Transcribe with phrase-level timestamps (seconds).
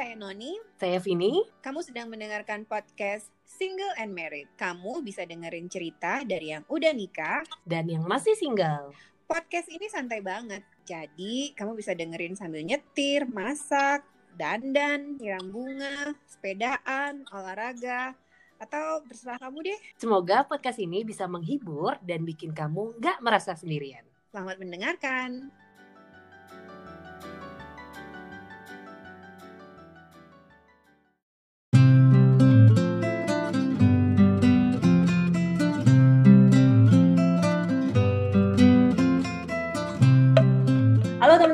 [0.00, 0.56] saya Noni.
[0.80, 1.44] Saya Vini.
[1.60, 4.48] Kamu sedang mendengarkan podcast Single and Married.
[4.56, 8.96] Kamu bisa dengerin cerita dari yang udah nikah dan yang masih single.
[9.28, 10.64] Podcast ini santai banget.
[10.88, 14.00] Jadi, kamu bisa dengerin sambil nyetir, masak,
[14.40, 18.16] dandan, nyiram bunga, sepedaan, olahraga,
[18.56, 19.80] atau terserah kamu deh.
[20.00, 24.08] Semoga podcast ini bisa menghibur dan bikin kamu nggak merasa sendirian.
[24.32, 25.52] Selamat mendengarkan.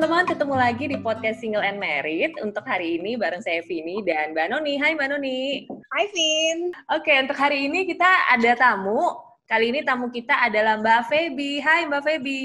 [0.07, 2.31] Teman-teman, ketemu lagi di podcast Single and Married.
[2.39, 4.79] Untuk hari ini bareng saya Vini dan Mbak Noni.
[4.79, 5.67] Hai Mbak Noni.
[5.67, 6.71] Hai Vin.
[6.95, 9.03] Oke, untuk hari ini kita ada tamu.
[9.51, 11.59] Kali ini tamu kita adalah Mbak Feby.
[11.59, 12.43] Hai Mbak Feby.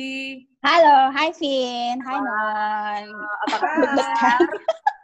[0.65, 2.01] Halo, hai Vin.
[2.01, 3.05] Hai Non.
[3.21, 4.37] Apa kabar?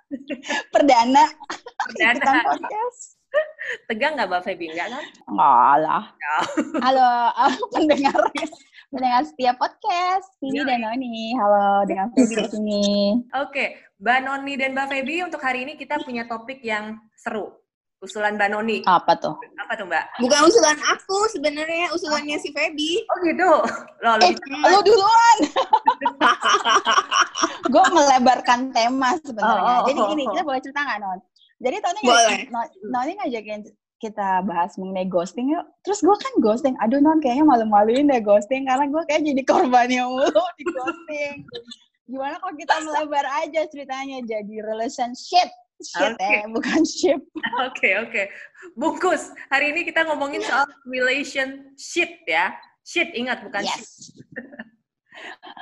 [0.73, 1.29] Perdana.
[1.93, 2.41] Perdana.
[2.41, 3.21] Podcast.
[3.85, 4.73] Tegang nggak Mbak Feby?
[4.73, 5.05] Enggak kan?
[5.29, 6.03] Enggak lah.
[6.81, 7.09] Halo,
[7.77, 8.17] pendengar
[8.87, 10.67] mendengar setiap podcast Vini Yoi.
[10.67, 11.35] dan Noni.
[11.35, 12.83] Halo, dengan Feby di sini.
[13.35, 17.51] Oke, Mbak Noni dan Mbak Feby untuk hari ini kita punya topik yang seru.
[17.99, 18.77] Usulan Mbak Noni.
[18.87, 19.35] Apa tuh?
[19.59, 20.23] Apa tuh Mbak?
[20.23, 23.03] Bukan usulan aku sebenarnya, usulannya si Feby.
[23.11, 23.51] Oh gitu.
[24.05, 24.31] Loh, Eh,
[24.71, 25.37] lu duluan.
[27.73, 29.75] Gue melebarkan tema Oh, oh, sebenarnya.
[29.91, 30.31] Jadi oh, gini, oh.
[30.31, 31.19] kita boleh cerita nggak Non?
[31.57, 32.39] Jadi Tony Boleh.
[32.53, 33.59] Non- Noni ngajakin
[33.97, 35.65] kita bahas mengenai ghosting yuk.
[35.81, 36.75] Terus gue kan ghosting.
[36.85, 38.69] Aduh Non, kayaknya malu-maluin deh ghosting.
[38.69, 41.35] Karena gue kayak jadi korbannya mulu di ghosting.
[42.07, 45.49] Gimana kalau kita melebar aja ceritanya jadi relationship.
[45.77, 46.25] Shit Oke.
[46.25, 47.21] eh, bukan ship.
[47.69, 48.23] Oke, oke.
[48.73, 49.29] Bungkus.
[49.53, 52.49] Hari ini kita ngomongin soal relationship ya.
[52.81, 53.61] Shit, ingat bukan.
[53.61, 54.09] Yes.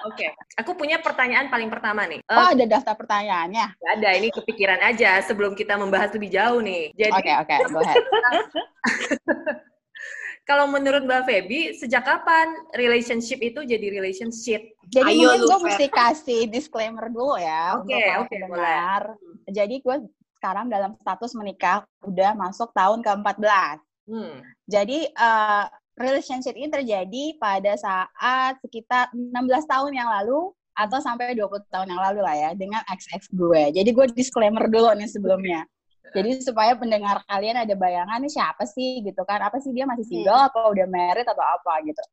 [0.06, 0.28] Oke.
[0.62, 2.22] Aku punya pertanyaan paling pertama nih.
[2.30, 3.68] Oh, ada daftar pertanyaannya.
[3.80, 6.92] nggak ada, ini kepikiran aja sebelum kita membahas lebih jauh nih.
[6.94, 8.04] Jadi, Oke, oke, go ahead.
[10.50, 14.62] kalau menurut Mbak Feby, sejak kapan relationship itu jadi relationship?
[14.94, 19.18] Jadi Ayo mungkin gue mesti kasih disclaimer dulu ya Oke, oke, pendengar.
[19.50, 19.96] Jadi gue
[20.38, 23.82] sekarang dalam status menikah udah masuk tahun ke-14.
[24.06, 24.46] Hmm.
[24.70, 29.32] Jadi eh, relationship ini terjadi pada saat sekitar 16
[29.68, 33.72] tahun yang lalu atau sampai 20 tahun yang lalu lah ya dengan ex-ex gue.
[33.72, 35.64] Jadi gue disclaimer dulu nih sebelumnya.
[36.16, 39.40] Jadi supaya pendengar kalian ada bayangan nih siapa sih gitu kan.
[39.40, 42.04] Apa sih dia masih single atau udah married atau apa gitu.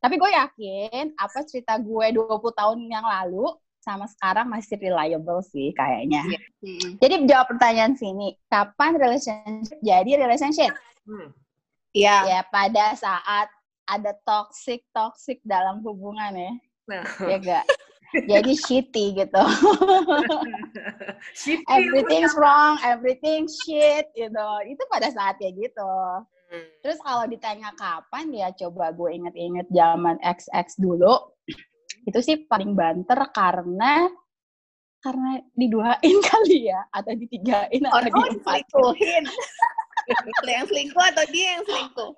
[0.00, 5.72] Tapi gue yakin apa cerita gue 20 tahun yang lalu sama sekarang masih reliable sih
[5.76, 6.24] kayaknya.
[6.60, 7.00] Hmm.
[7.00, 10.72] Jadi jawab pertanyaan sini, kapan relationship jadi relationship?
[11.08, 11.32] Hmm.
[11.96, 12.16] Iya.
[12.28, 13.48] Ya pada saat
[13.88, 16.52] ada toxic toxic dalam hubungan ya,
[16.88, 17.64] Nah, ya gak?
[18.08, 19.42] Jadi shitty gitu.
[21.40, 21.60] shit.
[21.68, 24.48] Everything's wrong, everything shit gitu.
[24.64, 25.92] Itu pada saatnya gitu.
[26.48, 26.68] Hmm.
[26.80, 31.36] Terus kalau ditanya kapan ya coba gue inget-inget zaman XX dulu.
[32.08, 34.08] Itu sih paling banter karena
[34.98, 38.92] karena diduain kali ya atau ditigain Oh, atau oh,
[40.54, 42.12] yang selingkuh atau dia yang selingkuh?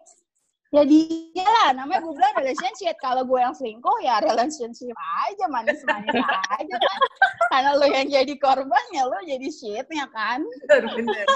[0.71, 2.95] Ya dia lah, namanya gue bilang relationship.
[3.03, 4.95] Kalau gue yang selingkuh ya relationship
[5.27, 7.01] aja, manis-manis aja kan.
[7.51, 10.47] Karena lo yang jadi korban ya lo jadi shitnya kan.
[10.71, 11.27] Bener, bener.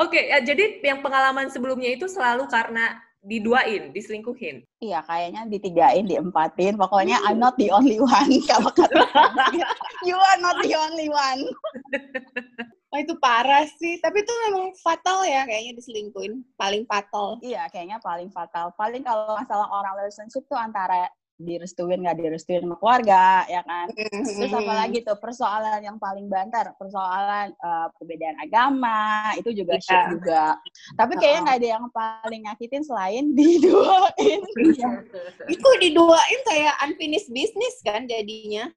[0.00, 2.96] Oke, ya, jadi yang pengalaman sebelumnya itu selalu karena
[3.26, 4.62] diduain, diselingkuhin.
[4.78, 6.78] Iya kayaknya ditigain, diempatin.
[6.78, 8.30] Pokoknya I'm not the only one.
[8.48, 9.02] Kalau kata
[10.06, 11.42] you are not the only one.
[12.96, 17.36] Oh itu parah sih, tapi itu memang fatal ya kayaknya diselingkuhin, paling fatal.
[17.44, 18.72] Iya kayaknya paling fatal.
[18.72, 21.04] Paling kalau masalah orang relationship tuh antara
[21.36, 24.56] direstuin nggak direstuin sama keluarga ya kan Terus Hmm.
[24.64, 30.56] apa lagi tuh persoalan yang paling banter, persoalan eh, perbedaan agama itu juga shit juga.
[30.96, 31.44] Tapi kayaknya Oh.
[31.44, 34.40] nggak ada yang paling nyakitin selain diduain.
[35.52, 38.72] Itu diduain kayak unfinished business kan jadinya.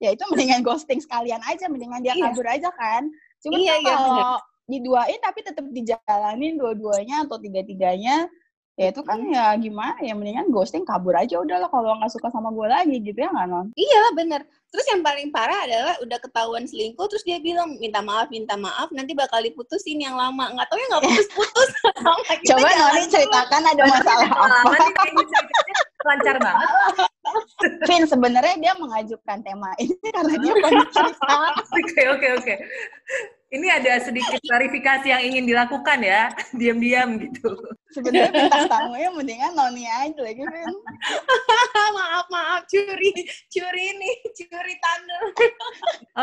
[0.00, 2.32] Ya itu mendingan ghosting sekalian aja, mendingan dia Iya.
[2.32, 3.08] kabur aja kan.
[3.44, 8.24] Cuma Iya, iya, kalau diduain tapi tetap dijalanin dua-duanya atau tiga-tiganya,
[8.74, 12.50] ya itu kan ya gimana ya mendingan ghosting kabur aja udahlah kalau nggak suka sama
[12.50, 13.66] gue lagi gitu ya nggak non?
[13.78, 14.42] Iya bener.
[14.74, 18.90] Terus yang paling parah adalah udah ketahuan selingkuh, terus dia bilang minta maaf, minta maaf,
[18.90, 20.50] nanti bakal diputusin yang lama.
[20.50, 21.70] Nggak taunya nggak putus-putus.
[22.42, 24.74] Kita Coba jalan Noni ceritakan ada masalah apa?
[24.74, 25.74] Kayaknya ceritanya
[26.04, 26.68] lancar banget.
[27.88, 31.36] Vin sebenarnya dia mengajukan tema ini karena dia pengen cerita.
[31.54, 32.54] Oke, oke, oke.
[33.54, 36.26] Ini ada sedikit klarifikasi yang ingin dilakukan ya,
[36.58, 37.54] diam-diam gitu.
[37.94, 40.74] Sebenarnya bintang tamunya mendingan Noni aja lagi Vin.
[41.96, 43.14] maaf maaf curi
[43.46, 45.22] curi nih curi thunder.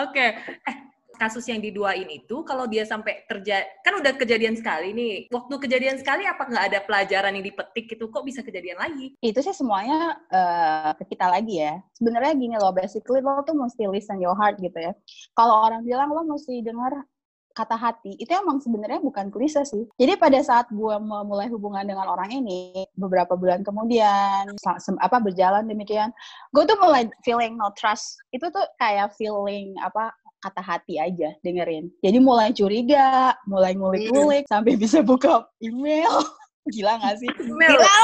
[0.04, 0.78] Oke, eh
[1.22, 5.16] kasus yang diduain itu kalau dia sampai terjadi kan udah kejadian sekali nih.
[5.30, 9.14] Waktu kejadian sekali apa nggak ada pelajaran yang dipetik itu kok bisa kejadian lagi?
[9.22, 11.78] Itu sih semuanya uh, ke kita lagi ya.
[11.94, 14.98] Sebenarnya gini loh, basically lo tuh mesti listen your heart gitu ya.
[15.38, 17.06] Kalau orang bilang lo mesti dengar
[17.54, 19.84] kata hati itu emang sebenarnya bukan klise sih.
[20.00, 24.56] Jadi pada saat gue memulai hubungan dengan orang ini beberapa bulan kemudian
[25.02, 26.10] apa berjalan demikian,
[26.56, 28.18] gue tuh mulai feeling no trust.
[28.32, 30.12] Itu tuh kayak feeling apa
[30.42, 31.94] kata hati aja dengerin.
[32.02, 34.52] Jadi mulai curiga, mulai ngulik-ngulik hmm.
[34.52, 36.10] sampai bisa buka email.
[36.74, 37.30] Gila gak sih?
[37.42, 37.74] Email.
[37.74, 37.96] Gila.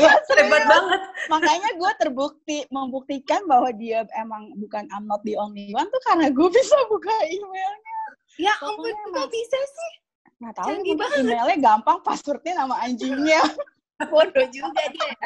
[0.02, 1.00] ya, Hebat banget.
[1.28, 6.32] Makanya gue terbukti membuktikan bahwa dia emang bukan I'm not the only one tuh karena
[6.32, 7.97] gue bisa buka emailnya
[8.38, 9.92] Ya ampun, kok bisa sih?
[10.38, 11.18] Nggak tahu, Canggih banget.
[11.26, 13.42] emailnya gampang, passwordnya nama anjingnya.
[14.10, 15.10] Bodoh juga dia.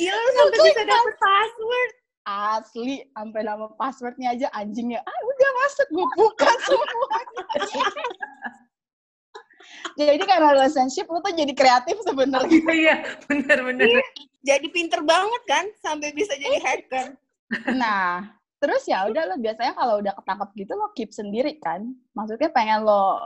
[0.00, 1.92] Gila, sampai bisa dapet password.
[2.24, 5.04] Asli, sampai nama passwordnya aja anjingnya.
[5.04, 7.44] Ah, udah masuk, gue buka semuanya.
[9.96, 12.60] jadi karena relationship lu tuh jadi kreatif sebenarnya.
[12.64, 12.96] Iya,
[13.28, 13.84] bener-bener.
[13.84, 14.04] Iya,
[14.40, 17.06] jadi pinter banget kan, sampai bisa jadi hacker.
[17.76, 21.90] Nah, terus ya udah lo biasanya kalau udah ketangkep gitu lo keep sendiri kan.
[22.12, 23.16] Maksudnya pengen lo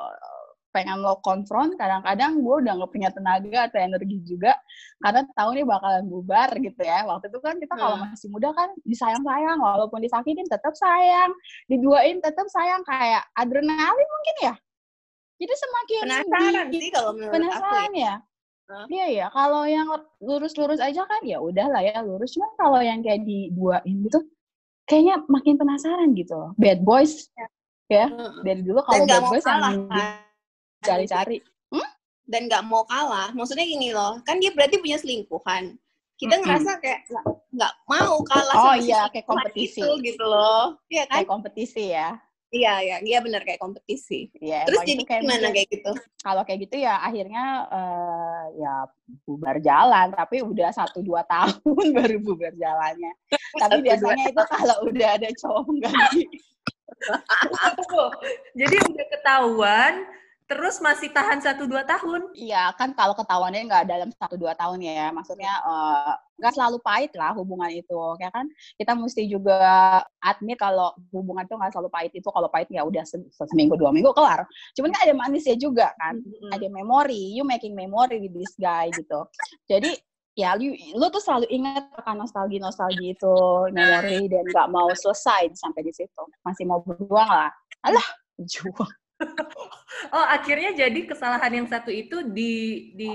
[0.74, 4.58] pengen lo konfront kadang-kadang gue udah nggak punya tenaga atau energi juga
[4.98, 7.06] karena tahu nih bakalan bubar gitu ya.
[7.06, 11.30] Waktu itu kan kita kalau masih muda kan disayang-sayang walaupun disakitin tetap sayang
[11.70, 14.54] diduain tetap sayang kayak adrenalin mungkin ya.
[15.34, 18.14] Jadi semakin penasaran di, sih kalau menurut penasaran aku ya
[18.88, 19.84] Iya ya, kalau yang
[20.24, 22.32] lurus-lurus aja kan ya udah lah ya lurus.
[22.32, 24.24] Cuma kalau yang kayak diduain gitu,
[24.84, 26.50] kayaknya makin penasaran gitu loh.
[26.60, 27.46] Bad Boys ya,
[27.88, 28.06] ya
[28.44, 30.20] dari dulu kalau Bad Boys kalah, yang kan?
[30.84, 31.38] cari-cari.
[31.72, 31.88] Hmm?
[32.24, 33.32] Dan nggak mau kalah.
[33.32, 35.76] Maksudnya gini loh, kan dia berarti punya selingkuhan.
[36.14, 36.46] Kita mm-hmm.
[36.46, 37.00] ngerasa kayak
[37.50, 40.78] nggak mau kalah oh, sama iya, kayak kompetisi itu gitu loh.
[40.88, 41.24] Iya kan?
[41.24, 42.16] Kayak kompetisi ya.
[42.54, 44.30] Iya, iya, iya benar kayak kompetisi.
[44.38, 45.92] Iya, Terus jadi kayak gimana kayak gitu?
[46.22, 48.74] Kalau kayak gitu ya akhirnya uh, ya
[49.26, 53.10] bubar jalan, tapi udah satu dua tahun baru bubar jalannya.
[53.58, 56.22] tapi biasanya itu kalau udah ada cowok mengganti.
[58.62, 59.92] jadi udah ketahuan,
[60.54, 62.30] terus masih tahan satu dua tahun?
[62.38, 67.10] Iya, kan kalau ketahuannya nggak dalam satu dua tahun ya, maksudnya uh, nggak selalu pahit
[67.18, 68.46] lah hubungan itu, ya kan?
[68.78, 69.58] Kita mesti juga
[70.22, 73.18] admit kalau hubungan itu nggak selalu pahit itu, kalau pahit ya udah se
[73.50, 74.46] seminggu dua minggu kelar.
[74.78, 76.54] Cuman kan ada manisnya juga kan, mm-hmm.
[76.54, 79.26] ada memori, you making memory with this guy gitu.
[79.66, 79.90] Jadi
[80.38, 83.34] ya lu, lu tuh selalu ingat kan nostalgia nostalgia itu
[83.70, 87.54] memori dan nggak mau selesai sampai di situ masih mau berjuang lah
[87.86, 88.90] alah berjuang
[90.14, 93.12] oh, akhirnya jadi kesalahan yang satu itu di di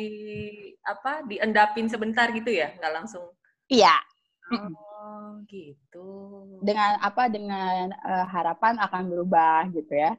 [0.84, 3.26] apa diendapin sebentar gitu ya, nggak langsung?
[3.70, 3.96] Iya.
[4.50, 6.10] Oh, gitu.
[6.66, 7.30] Dengan apa?
[7.30, 10.18] Dengan uh, harapan akan berubah gitu ya.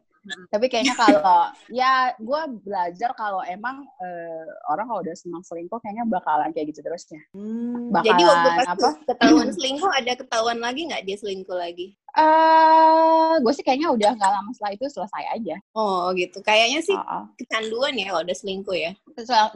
[0.53, 6.05] Tapi kayaknya kalau ya gue belajar kalau emang uh, orang kalau udah senang selingkuh kayaknya
[6.05, 7.21] bakalan kayak gitu terusnya.
[7.33, 8.89] Hmm, bakalan, jadi waktu pas apa?
[9.09, 11.97] ketahuan selingkuh ada ketahuan lagi nggak dia selingkuh lagi?
[12.11, 15.57] Eh, uh, gue sih kayaknya udah nggak lama setelah itu selesai aja.
[15.73, 16.43] Oh gitu.
[16.43, 17.25] Kayaknya sih uh -uh.
[17.39, 18.93] kecanduan ya kalau udah selingkuh ya.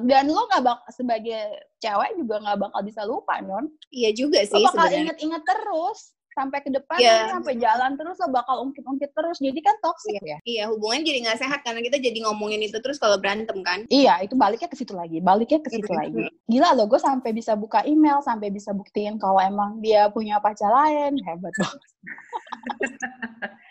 [0.01, 3.69] Dan lo nggak bak sebagai cewek juga nggak bakal bisa lupa non.
[3.91, 4.57] Iya juga sih.
[4.57, 7.31] Lo bakal inget-inget terus sampai ke depan yeah.
[7.31, 9.39] sampai jalan terus lo bakal ungkit-ungkit terus.
[9.39, 10.37] Jadi kan toxic yeah.
[10.37, 10.39] ya.
[10.45, 13.87] Iya hubungan jadi nggak sehat karena kita jadi ngomongin itu terus kalau berantem kan?
[13.89, 16.29] Iya itu baliknya ke situ lagi baliknya ke situ lagi.
[16.51, 20.69] Gila lo gue sampai bisa buka email sampai bisa buktiin kalau emang dia punya pacar
[20.69, 21.81] lain hebat banget.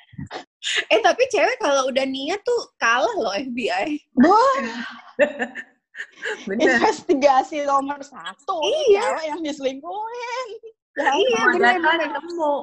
[0.87, 4.61] Eh tapi cewek kalau udah niat tuh kalah loh FBI Wah.
[6.47, 9.03] Investigasi nomor satu iya.
[9.03, 10.47] cewek yang diselingkuhin
[10.93, 12.53] Ya, iya, benar ketemu.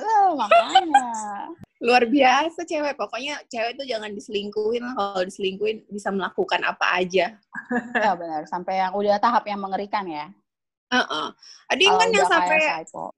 [0.00, 1.08] Oh, makanya.
[1.78, 2.96] Luar biasa cewek.
[2.96, 4.82] Pokoknya cewek itu jangan diselingkuhin.
[4.96, 7.36] Kalau diselingkuhin bisa melakukan apa aja.
[7.94, 8.48] ya benar.
[8.48, 10.32] Sampai yang udah tahap yang mengerikan ya.
[10.88, 11.28] Uh -uh.
[11.68, 12.58] Ada yang kan yang sampai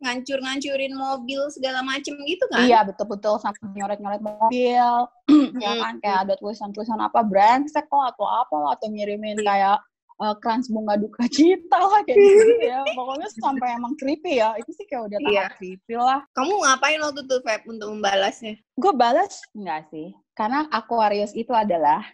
[0.03, 2.67] ngancur-ngancurin mobil segala macem gitu kan?
[2.67, 4.91] Iya betul-betul sampai nyoret-nyoret mobil,
[5.63, 9.47] ya kan kayak ada tulisan-tulisan apa brengsek kok atau apa atau ngirimin iya.
[9.47, 9.79] kayak
[10.21, 12.85] uh, krans bunga duka cita lah kayak gitu ya.
[12.93, 14.55] Pokoknya sampai emang creepy ya.
[14.61, 15.47] Itu sih kayak udah tahap iya.
[15.57, 16.21] creepy lah.
[16.37, 18.55] Kamu ngapain waktu itu, Feb, untuk membalasnya?
[18.77, 20.13] Gue balas enggak sih.
[20.37, 22.05] Karena Aquarius itu adalah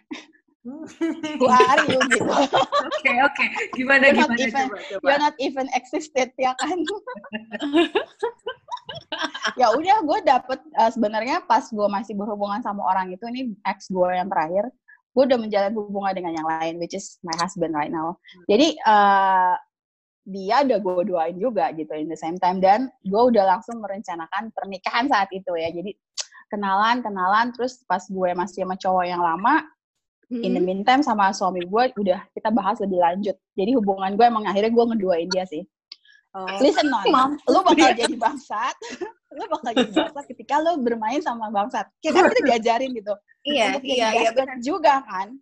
[0.67, 2.27] Aquarius gitu.
[2.87, 3.45] Oke, oke.
[3.77, 4.35] Gimana, you're gimana?
[4.35, 5.05] Even, coba, coba.
[5.05, 6.75] You're not even existed, ya kan?
[9.59, 13.87] ya udah, gue dapet uh, sebenarnya pas gue masih berhubungan sama orang itu, ini ex
[13.87, 14.67] gue yang terakhir,
[15.17, 18.13] gue udah menjalin hubungan dengan yang lain which is my husband right now.
[18.45, 19.57] Jadi uh,
[20.29, 22.61] dia udah gue doain juga gitu in the same time.
[22.61, 25.73] Dan gue udah langsung merencanakan pernikahan saat itu ya.
[25.73, 25.97] Jadi
[26.53, 29.65] kenalan kenalan terus pas gue masih sama cowok yang lama
[30.29, 30.67] in the Hmm.
[30.69, 33.33] meantime sama suami gue udah kita bahas lebih lanjut.
[33.57, 35.65] Jadi hubungan gue emang akhirnya gue ngeduain dia sih.
[36.37, 36.45] Oh.
[36.61, 38.77] listen non lu bakal jadi bangsat
[39.35, 43.79] lu bakal jadi bangsat ketika lu bermain sama bangsat kita kan kita diajarin gitu Iya,
[43.79, 44.57] untuk iya, iya benar.
[44.59, 45.35] juga kan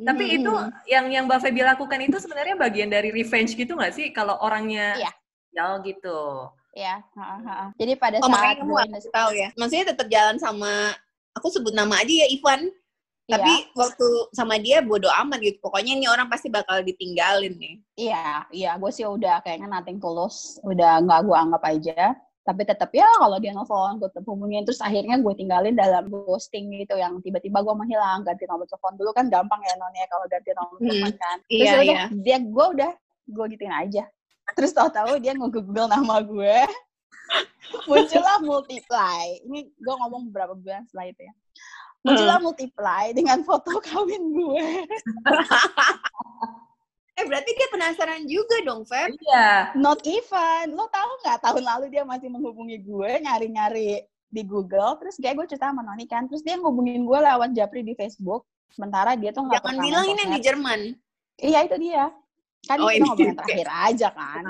[0.00, 0.36] Tapi Mhm.
[0.40, 0.52] itu
[0.88, 4.08] yang yang Mbak Feby lakukan itu sebenarnya bagian dari revenge gitu nggak sih?
[4.16, 5.12] Kalau orangnya Iya.
[5.52, 6.48] ya gitu.
[6.72, 7.66] ya ha, ha, ha.
[7.76, 8.78] jadi pada Oh, saat kamu
[9.10, 9.50] tahu ya.
[9.58, 10.94] Maksudnya tetap jalan sama
[11.36, 12.70] aku sebut nama aja ya Ivan.
[13.28, 13.74] Tapi Iya.
[13.76, 15.58] waktu sama dia bodo amat gitu.
[15.60, 17.74] Pokoknya ini orang pasti bakal ditinggalin nih.
[17.98, 22.00] Iya, iya, gue sih udah kayaknya nothing tulus, udah nggak gue anggap aja.
[22.50, 24.66] Tapi tetap ya kalau dia nelfon, gue tetap hubungin.
[24.66, 29.14] Terus akhirnya gue tinggalin dalam ghosting gitu, yang tiba-tiba gue menghilang, ganti nomor telepon dulu
[29.14, 31.36] kan gampang ya non ya kalau ganti nomor Hmm, telepon kan.
[31.46, 32.04] Terus iya, ya udah, iya.
[32.10, 32.90] dia gue udah
[33.30, 34.04] gue gituin aja.
[34.58, 36.58] Terus tahu-tahu dia nge-google nama gue,
[37.86, 39.22] muncullah multiply.
[39.46, 41.34] Ini gue ngomong beberapa bulan setelah itu ya.
[42.02, 44.66] Muncullah multiply dengan foto kawin gue.
[47.20, 49.12] Eh berarti dia penasaran juga dong, Feb.
[49.12, 49.76] Iya.
[49.76, 50.72] Not even.
[50.72, 54.96] Lo tahu nggak tahun lalu dia masih menghubungi gue nyari-nyari di Google.
[54.96, 56.24] Terus kayak gue cerita sama Noni kan.
[56.32, 58.48] Terus dia ngubungin gue lewat Japri di Facebook.
[58.72, 60.40] Sementara dia tuh nggak Jangan bilang ini yang di.
[60.40, 60.80] Jerman.
[61.36, 62.04] Iya itu dia.
[62.60, 64.42] Kan Oh, kita ini ngomongin terakhir aja kan.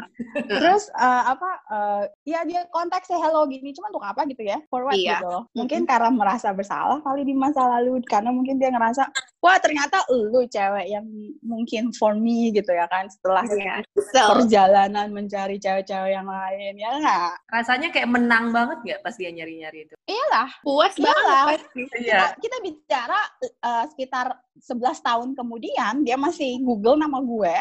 [0.44, 1.50] Terus eh, apa?
[1.64, 3.70] eh, ya dia kontak saya hello gini.
[3.70, 4.58] Cuma untuk apa gitu ya?
[4.66, 5.16] For what Iya.
[5.16, 5.42] gitu loh.
[5.54, 8.02] Mungkin karena merasa bersalah kali di masa lalu.
[8.02, 9.06] Karena mungkin dia ngerasa,
[9.38, 11.06] wah ternyata lu cewek yang
[11.40, 13.06] mungkin for me gitu ya kan.
[13.06, 13.86] Setelah Iya.
[13.88, 14.26] Kesel.
[14.28, 19.86] perjalanan mencari cewek-cewek yang lain ya nggak Rasanya kayak menang banget nggak pas dia nyari-nyari
[19.86, 19.94] itu?
[20.04, 21.46] iyalah Puas Iyalah.
[21.46, 21.60] banget.
[21.94, 21.94] Iya.
[21.94, 24.26] kita, kita bicara eh, sekitar
[24.58, 27.54] 11 tahun kemudian dia masih Google nama gue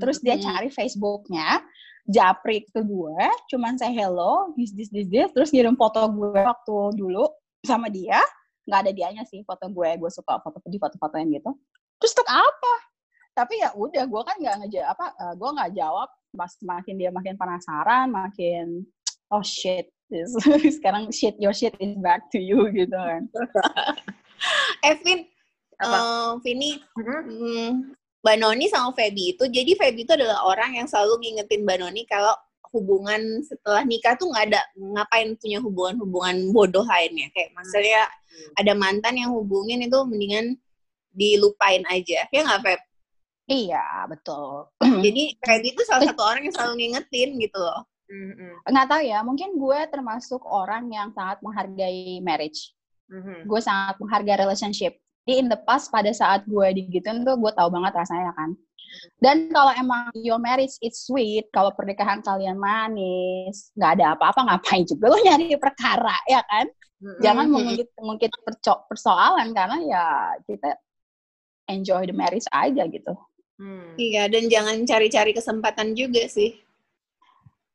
[0.00, 1.60] terus dia cari Facebooknya
[2.04, 6.76] japri ke gue cuman saya hello this this this this terus ngirim foto gue waktu
[6.96, 7.24] dulu
[7.64, 8.20] sama dia.
[8.64, 11.52] Nggak ada dianya sih foto gue gue suka foto di foto-foto yang gitu.
[12.00, 12.74] Terus untuk apa?
[13.32, 16.08] Tapi ya udah gue kan nggak ngejawab apa eh, gue nggak jawab.
[16.34, 18.84] Pas makin dia makin penasaran makin
[19.32, 20.36] oh shit this-
[20.80, 23.28] sekarang shit your shit is back to you gitu kan.
[24.88, 25.24] Evin,
[25.80, 25.96] Apa?
[25.96, 27.20] eh, Vini, Mhm.
[27.24, 27.70] hmm,
[28.24, 32.02] Mbak Noni sama Feby itu, jadi Feby itu adalah orang yang selalu ngingetin Mbak Noni
[32.08, 32.32] kalau
[32.72, 37.28] hubungan setelah nikah tuh nggak ada ngapain punya hubungan-hubungan bodoh lainnya.
[37.36, 38.08] Kayak maksudnya
[38.56, 40.56] ada mantan yang hubungin itu mendingan
[41.12, 42.24] dilupain aja.
[42.32, 42.80] Ya nggak, Feb?
[43.44, 44.72] iya betul
[45.04, 47.84] Jadi Feby itu salah satu orang yang selalu ngingetin gitu loh.
[48.04, 48.68] Mhm.
[48.68, 52.72] nggak tahu ya mungkin gue termasuk orang yang sangat menghargai marriage
[53.08, 53.44] Mhm.
[53.48, 57.68] gue sangat menghargai relationship jadi in the past pada saat gue digituin tuh gue tahu
[57.72, 58.54] banget rasanya kan
[59.18, 64.86] dan kalau emang your marriage is sweet kalau pernikahan kalian manis nggak ada apa-apa ngapain
[64.86, 66.66] juga lo nyari perkara ya kan
[67.20, 68.32] jangan mengungkit mengungkit
[68.88, 70.04] persoalan karena ya
[70.46, 70.78] kita
[71.68, 73.12] enjoy the marriage aja gitu
[73.58, 73.94] Hmm.
[73.94, 76.58] Iya, dan jangan cari-cari kesempatan juga sih.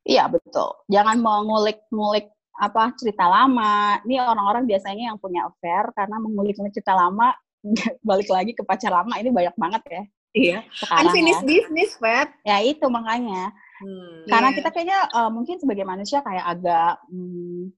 [0.03, 0.75] Iya betul.
[0.91, 4.03] Jangan mengulik-ngulik apa cerita lama.
[4.03, 7.31] Ini orang-orang biasanya yang punya affair karena mengulik-ngulik cerita lama
[8.07, 10.59] balik lagi ke pacar lama ini banyak banget ya Iya.
[10.77, 11.47] sekarang Unfinished ya.
[11.49, 12.27] business, Feb.
[12.45, 13.49] Ya itu makanya.
[13.81, 14.29] Hmm.
[14.29, 14.57] Karena Iya.
[14.61, 17.73] kita kayaknya eh, mungkin sebagai manusia kayak agak hmm,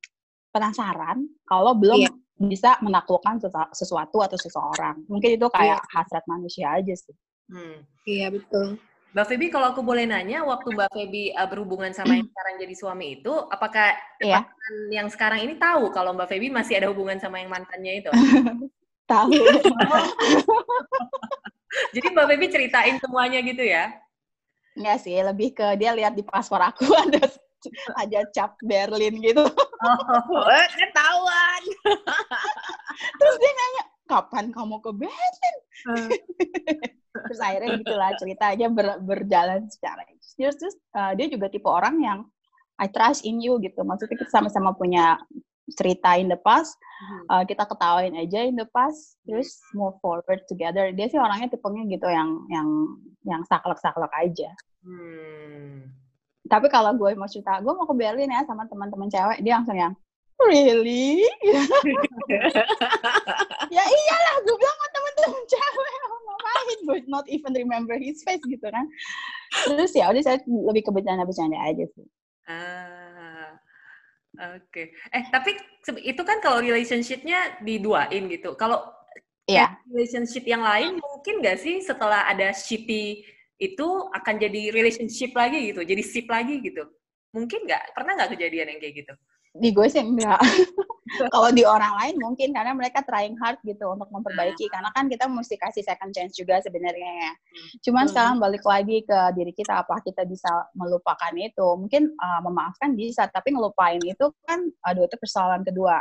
[0.51, 2.11] penasaran kalau belum Iya.
[2.41, 4.99] bisa menaklukkan sesu- sesuatu atau seseorang.
[5.07, 7.15] Mungkin itu kayak hasrat manusia aja sih.
[7.47, 7.87] Hmm.
[8.03, 8.75] Iya, betul.
[9.11, 12.75] Mbak Feby, kalau aku boleh nanya, waktu Mbak Feby uh, berhubungan sama yang sekarang jadi
[12.79, 13.91] suami itu, apakah
[14.23, 14.39] Iya.
[14.39, 18.11] pasangan yang sekarang ini tahu kalau Mbak Feby masih ada hubungan sama yang mantannya itu?
[19.11, 19.27] Tahu.
[21.95, 23.91] Jadi Mbak Feby ceritain semuanya gitu ya?
[24.79, 27.27] Enggak sih, lebih ke dia lihat di paspor aku ada
[27.99, 29.43] ada cap Berlin gitu.
[29.43, 31.61] Oh, ketahuan.
[33.19, 35.55] Terus dia nanya, kapan kamu ke Berlin?
[37.11, 42.19] Terus akhirnya gitulah ceritanya ber- berjalan secara terus terus uh, dia juga tipe orang yang
[42.81, 43.85] I trust in you gitu.
[43.85, 45.21] Maksudnya kita sama-sama punya
[45.77, 46.73] cerita in the past
[47.29, 50.89] uh, kita ketawain aja in the past terus move forward together.
[50.89, 52.67] Dia sih orangnya tipenya gitu yang yang
[53.21, 54.49] yang saklek-saklek aja.
[54.81, 55.93] Hmm.
[56.49, 59.77] tapi kalau gue mau cerita gue mau ke Berlin ya sama teman-teman cewek dia langsung
[59.77, 59.93] yang
[60.41, 61.21] really?
[63.69, 65.91] Ya iyalah gue bilang sama teman-teman cewek
[66.65, 68.85] ngapain gue not even remember his face gitu kan
[69.65, 72.05] terus ya udah saya lebih ke bercanda-bercanda aja sih
[72.51, 73.55] Ah,
[74.59, 74.83] oke.
[74.91, 75.55] Eh, tapi
[76.03, 78.57] itu kan kalau relationship-nya diduain gitu.
[78.59, 78.81] Kalau
[79.49, 79.77] Iya.
[79.89, 83.25] relationship yang lain mungkin nggak sih setelah ada shitty
[83.61, 86.87] itu akan jadi relationship lagi gitu, jadi sip lagi gitu.
[87.35, 87.93] Mungkin nggak?
[87.93, 89.13] Pernah nggak kejadian yang kayak gitu?
[89.51, 90.39] Di gue sih enggak.
[91.11, 94.71] Kalau di orang lain mungkin karena mereka trying hard gitu untuk memperbaiki.
[94.71, 97.31] Karena kan kita mesti kasih second chance juga sebenarnya ya.
[97.83, 98.11] Cuman Hmm.
[98.15, 101.67] sekarang balik lagi ke diri kita apa kita bisa melupakan itu.
[101.75, 105.99] Mungkin uh, memaafkan bisa, tapi ngelupain itu kan aduh itu persoalan kedua.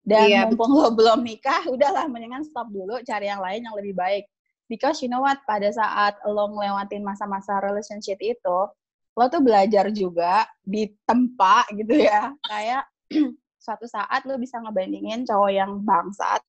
[0.00, 3.94] Dan Iya, mumpung lo belum nikah, udahlah mendingan stop dulu cari yang lain yang lebih
[3.94, 4.24] baik.
[4.66, 8.58] Because you know what, pada saat lo ngelewatin masa-masa relationship itu,
[9.20, 12.32] lo tuh belajar juga di tempat gitu ya.
[12.40, 12.88] Kayak
[13.64, 16.40] suatu saat lo bisa ngebandingin cowok yang bangsat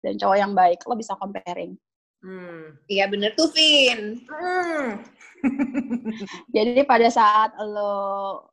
[0.00, 0.80] dan cowok yang baik.
[0.88, 1.76] Lo bisa comparing.
[2.24, 2.80] Hmm.
[2.88, 4.24] Iya bener tuh, Vin.
[4.24, 5.04] Hmm.
[6.56, 8.48] Jadi pada saat lo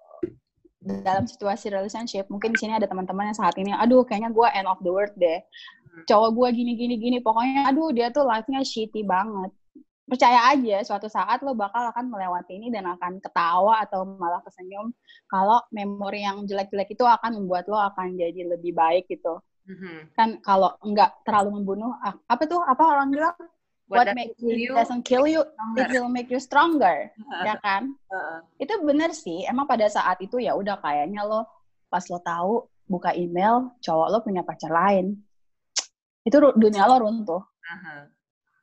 [0.84, 4.68] dalam situasi relationship, mungkin di sini ada teman-teman yang saat ini, aduh kayaknya gue end
[4.68, 5.40] of the world deh.
[6.12, 9.52] Cowok gue gini gini gini, pokoknya aduh dia tuh life-nya shitty banget.
[10.10, 14.90] Percaya aja, suatu saat lo bakal akan melewati ini dan akan ketawa atau malah kesenyum
[15.30, 19.38] kalau memori yang jelek-jelek itu akan membuat lo akan jadi lebih baik gitu.
[19.70, 20.18] Mhm.
[20.18, 23.38] Kan kalau nggak terlalu membunuh, apa tuh, apa orang bilang?
[23.90, 25.82] What, doesn't makes you doesn't kill you, stronger.
[25.82, 27.10] it will make you stronger,
[27.48, 27.90] ya kan?
[27.90, 28.40] Heeh.
[28.62, 31.50] itu bener sih emang pada saat itu ya udah kayaknya lo
[31.90, 35.18] pas lo tahu buka email cowok lo punya pacar lain
[36.22, 38.10] itu dunia lo runtuh Aha.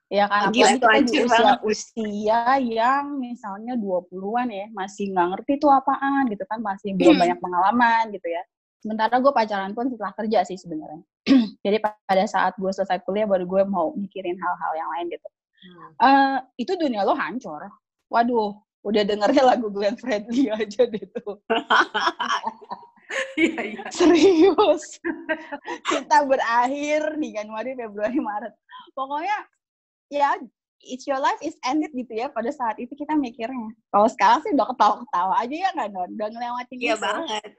[0.07, 5.27] Ya kan Gila, apalagi itu kita di usia usia yang misalnya 20-an ya masih nggak
[5.35, 7.23] ngerti itu apaan gitu kan masih belum Hmm.
[7.27, 8.43] banyak pengalaman gitu ya
[8.79, 11.03] sementara gue pacaran pun setelah kerja sih sebenarnya
[11.67, 15.29] jadi pa- pada saat gue selesai kuliah baru gue mau mikirin hal-hal yang lain gitu
[15.57, 15.91] Hmm.
[15.99, 17.59] Eh, itu dunia lo hancur.
[18.13, 21.41] Waduh, udah dengernya lagu Glenn Fredly aja deh tuh.
[23.41, 23.85] Iya, iya.
[23.89, 24.99] Serius.
[25.87, 28.55] Kita berakhir di Januari, Februari, Maret.
[28.93, 29.39] Pokoknya
[30.09, 30.39] ya
[30.83, 33.75] it's your life is ended gitu ya pada saat itu kita mikirnya.
[33.91, 36.11] Kalau sekarang sih udah ketawa-ketawa aja ya nggak Don?
[36.15, 37.03] Udah ngelewatin Iya itu.
[37.03, 37.51] banget.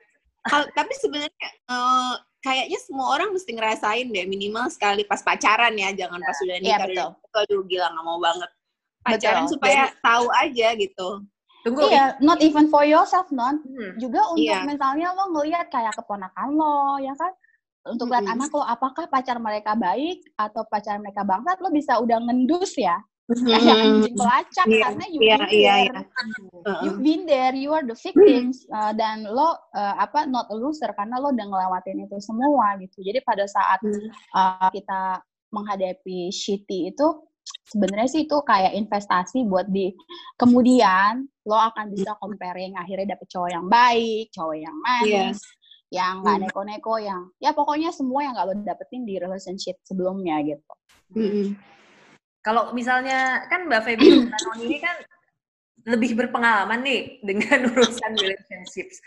[0.48, 5.92] Hal- tapi sebenarnya eh, kayaknya semua orang mesti ngerasain deh minimal sekali pas pacaran ya,
[5.92, 6.88] jangan pas sudah Iya, nikah.
[6.88, 7.10] betul.
[7.12, 8.50] Udah, Aduh gila nggak mau banget.
[9.04, 9.54] Pacaran Betul.
[9.60, 11.10] supaya tahu aja gitu.
[11.66, 11.84] Tunggu.
[11.92, 13.60] Iya, not even for yourself, non.
[13.60, 13.92] Hmm.
[14.00, 14.64] Juga untuk Iya.
[14.64, 17.32] misalnya lo ngelihat kayak keponakan lo, ya kan?
[17.88, 18.36] Untuk lihat Mm-mm.
[18.38, 23.00] anak lo, apakah pacar mereka baik atau pacar mereka bangsat, lo bisa udah ngendus ya.
[23.28, 25.84] Kayak anjing pelacak, Iya, karena you've iya, been iya, there.
[25.84, 26.02] iya.
[26.64, 26.80] Heeh.
[26.88, 30.96] You've been there, you are the victims, uh, dan lo uh, apa not a loser
[30.96, 33.04] karena lo udah ngelewatin itu semua gitu.
[33.04, 34.08] Jadi pada saat Hmm.
[34.32, 35.20] uh, kita
[35.52, 37.08] menghadapi shitty itu
[37.68, 39.92] sebenarnya sih itu kayak investasi buat di
[40.40, 45.40] kemudian lo akan bisa comparing akhirnya dapet cowok yang baik, cowok yang manis,
[45.88, 46.44] yang nggak Hmm.
[46.48, 50.74] neko-neko, yang ya pokoknya semua yang nggak lo dapetin di relationship sebelumnya gitu.
[51.16, 51.56] Mm-mm.
[52.44, 54.96] Kalau misalnya kan Mbak Feby Noni ini kan
[55.88, 59.00] lebih berpengalaman nih dengan urusan relationships.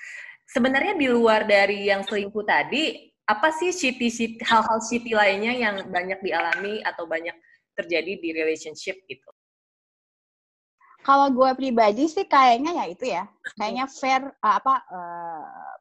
[0.49, 5.77] Sebenarnya di luar dari yang selingkuh tadi, apa sih shitty, shitty hal-hal shitty lainnya yang
[5.87, 7.37] banyak dialami atau banyak
[7.79, 9.31] terjadi di relationship gitu?
[11.01, 13.25] Kalau gue pribadi sih kayaknya ya itu ya,
[13.57, 15.80] kayaknya fair uh, apa uh,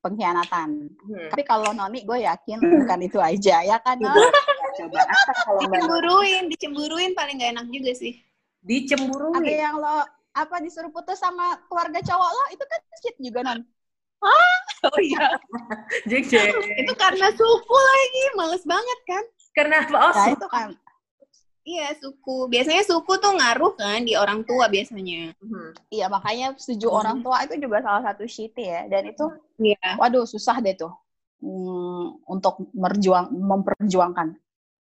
[0.00, 0.68] pengkhianatan.
[0.88, 1.28] Hmm.
[1.28, 3.98] Tapi kalau Noni gue yakin bukan itu aja ya kan.
[3.98, 5.60] Coba apa kalau?
[5.60, 8.16] Dicemburuin, dicemburuin paling gak enak juga sih.
[8.16, 9.42] Ada Dicemburuin.
[9.44, 13.60] yang lo apa disuruh putus sama keluarga cowok lo itu kan shit juga non.
[14.82, 15.34] Oh iya.
[16.10, 16.54] Jeng, jeng.
[16.78, 19.24] Itu karena suku lagi, males banget kan?
[19.54, 19.98] Karena apa?
[19.98, 20.68] Oh, Nah itu kan
[21.62, 22.50] Iya, suku.
[22.50, 25.30] Biasanya suku tuh ngaruh kan di orang tua biasanya.
[25.38, 25.70] Hmm.
[25.94, 26.98] iya makanya setuju Hmm.
[26.98, 29.24] orang tua itu juga salah satu shitty ya dan itu
[29.62, 29.94] Iya.
[30.00, 30.90] waduh susah deh tuh
[31.38, 34.34] hmm, untuk merjuang memperjuangkan.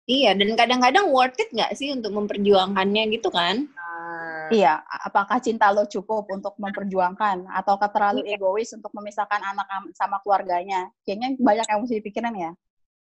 [0.09, 3.69] Iya, dan kadang-kadang worth it nggak sih untuk memperjuangkannya gitu kan?
[3.77, 8.37] Ah, Iya, apakah cinta lo cukup untuk memperjuangkan ataukah terlalu Iya.
[8.41, 10.89] egois untuk memisahkan anak am- sama keluarganya?
[11.05, 12.51] Kayaknya banyak yang mesti dipikirin ya.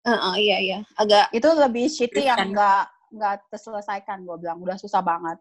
[0.04, 0.78] Heeh, iya, iya.
[0.96, 2.56] Agak, Itu lebih shitty yang Riskan.
[3.14, 5.38] Nggak terselesaikan gue bilang udah susah banget.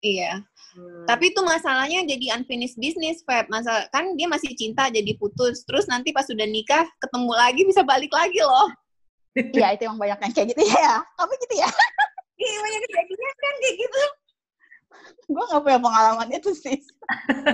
[0.00, 0.40] iya.
[0.72, 1.04] hmm.
[1.04, 3.52] Tapi itu masalahnya jadi unfinished business, Feb.
[3.52, 5.60] Masa, kan dia masih cinta jadi putus.
[5.68, 8.72] Terus nanti pas sudah nikah, ketemu lagi, bisa balik lagi loh.
[9.36, 11.04] Iya itu yang banyak yang kayak gitu ya.
[11.20, 11.70] Kamu gitu ya?
[12.40, 14.02] Iya, banyak kejadian kan kayak gitu.
[15.30, 16.76] gue nggak punya pengalaman itu sih.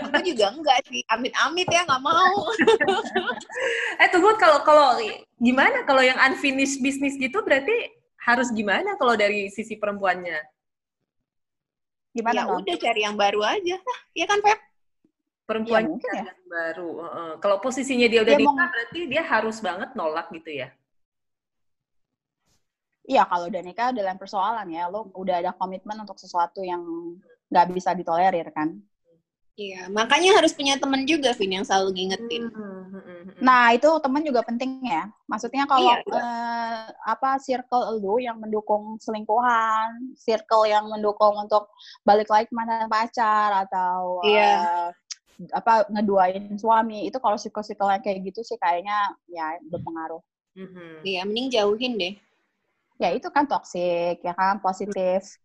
[0.08, 1.02] Aku juga enggak sih.
[1.12, 2.38] Amit-amit ya, nggak mau.
[4.00, 5.00] Eh tunggu kalau kalau
[5.40, 7.88] gimana kalau yang unfinished business gitu berarti
[8.26, 10.42] harus gimana kalau dari sisi perempuannya?
[12.10, 12.58] Gimana ya non?
[12.64, 13.76] udah cari yang baru aja.
[13.78, 14.58] Nah, ya kan, Feb?
[15.46, 16.24] Perempuan Ya, mungkin ya.
[16.26, 16.90] yang baru.
[17.06, 17.30] heeh.
[17.38, 20.68] Kalau posisinya dia udah Dia mau- nikah berarti dia harus banget nolak gitu ya?
[23.06, 24.90] Iya, kalau udah nikah udah lain persoalan ya.
[24.90, 26.82] Lo udah ada komitmen untuk sesuatu yang
[27.46, 28.74] nggak bisa ditolerir kan.
[29.56, 32.44] Iya, makanya harus punya temen juga, Vin, yang selalu ngingetin.
[32.52, 33.32] Hmm, hmm, hmm, hmm.
[33.40, 35.08] Nah, itu teman juga penting ya.
[35.24, 36.20] Maksudnya kalau Iya, iya.
[36.20, 41.72] eh, apa circle lu yang mendukung selingkuhan, circle yang mendukung untuk
[42.04, 44.44] balik lagi ke mantan pacar atau Iya.
[44.44, 44.88] eh,
[45.52, 50.20] apa ngeduain suami, itu kalau circle-circle yang kayak gitu sih kayaknya ya berpengaruh.
[50.56, 51.04] Mhm.
[51.04, 52.14] Iya, mending jauhin deh.
[53.00, 55.36] Ya itu kan toxic, ya kan positif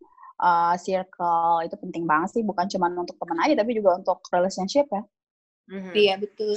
[0.41, 4.89] uh, circle itu penting banget sih, bukan cuma untuk teman aja tapi juga untuk relationship
[4.89, 5.03] ya.
[5.69, 5.93] Mhm.
[5.93, 6.55] Iya, betul.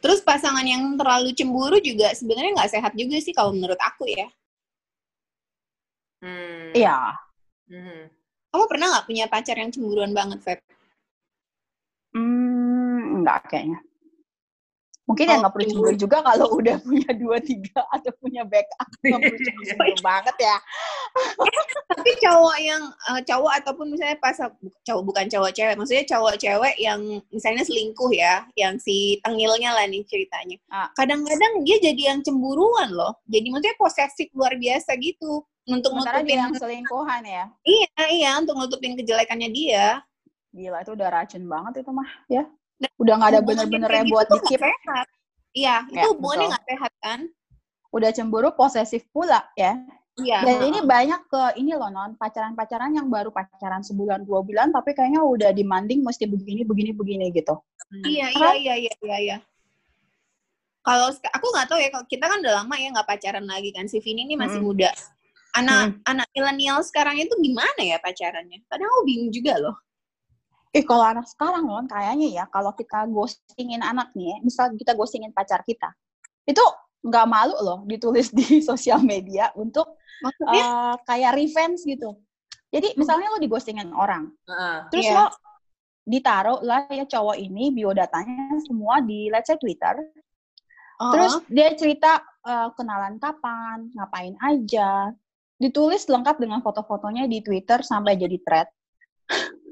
[0.00, 4.26] Terus pasangan yang terlalu cemburu juga sebenarnya nggak sehat juga sih kalau menurut aku ya.
[6.24, 6.72] Hmm.
[6.72, 6.98] Iya.
[7.68, 8.08] Mhm.
[8.50, 10.58] Kamu pernah nggak punya pacar yang cemburuan banget, Feb?
[12.16, 13.85] Hmm, enggak kayaknya.
[15.06, 18.88] Mungkin ya Oh, nggak perlu cemburu juga kalau udah punya dua tiga atau punya backup
[19.06, 20.56] nggak perlu cemburu banget ya.
[21.96, 24.36] Tapi cowok yang eh, cowok ataupun misalnya pas
[24.82, 29.86] cowok bukan cowok cewek, maksudnya cowok cewek yang misalnya selingkuh ya, yang si tengilnya lah
[29.86, 30.58] nih ceritanya.
[30.74, 30.90] Ah.
[30.98, 33.14] Kadang-kadang dia jadi yang cemburuan loh.
[33.30, 37.44] Jadi maksudnya posesif luar biasa gitu untuk Sementara nutupin yang selingkuhan ya.
[37.66, 40.02] iya iya untuk nutupin kejelekannya dia.
[40.50, 42.44] Gila itu udah racun banget itu mah ya.
[43.00, 45.06] Udah nggak ada kayak buat gitu nggak sehat.
[45.56, 47.20] Iya, itu Ya, hubungannya nggak sehat kan?
[47.92, 49.80] Udah cemburu posesif pula ya.
[50.16, 50.48] Iya.
[50.48, 54.96] Dan ini banyak ke ini loh non pacaran-pacaran yang baru pacaran sebulan dua bulan tapi
[54.96, 57.52] kayaknya udah demanding mesti begini begini begini gitu.
[58.04, 59.36] Iya, iya, iya, iya, iya, iya.
[60.80, 63.84] Kalau aku nggak tahu ya, kalau kita kan udah lama ya nggak pacaran lagi kan.
[63.92, 64.72] Si Vini ini masih Mm-mm.
[64.72, 64.90] muda.
[65.56, 68.64] Anak anak milenial sekarang itu gimana ya pacarannya?
[68.68, 69.76] Kadang aku bingung juga loh.
[70.76, 74.92] Eh kalau anak sekarang loh kayaknya ya kalau kita ghostingin anak nih, ya, misal kita
[74.92, 75.88] ghostingin pacar kita,
[76.44, 76.60] itu
[77.00, 80.60] nggak malu loh ditulis di sosial media untuk Maksudnya?
[80.60, 82.20] eh, kayak revenge gitu.
[82.68, 84.78] Jadi misalnya lo dighostingin orang, Heeh.
[84.92, 85.16] terus Iya.
[85.16, 85.26] lo
[86.06, 89.96] ditaruh lah ya cowok ini biodatanya semua di let's say Twitter,
[90.96, 95.12] Oh, terus dia cerita eh, kenalan kapan, ngapain aja,
[95.56, 98.68] ditulis lengkap dengan foto-fotonya di Twitter sampai jadi thread.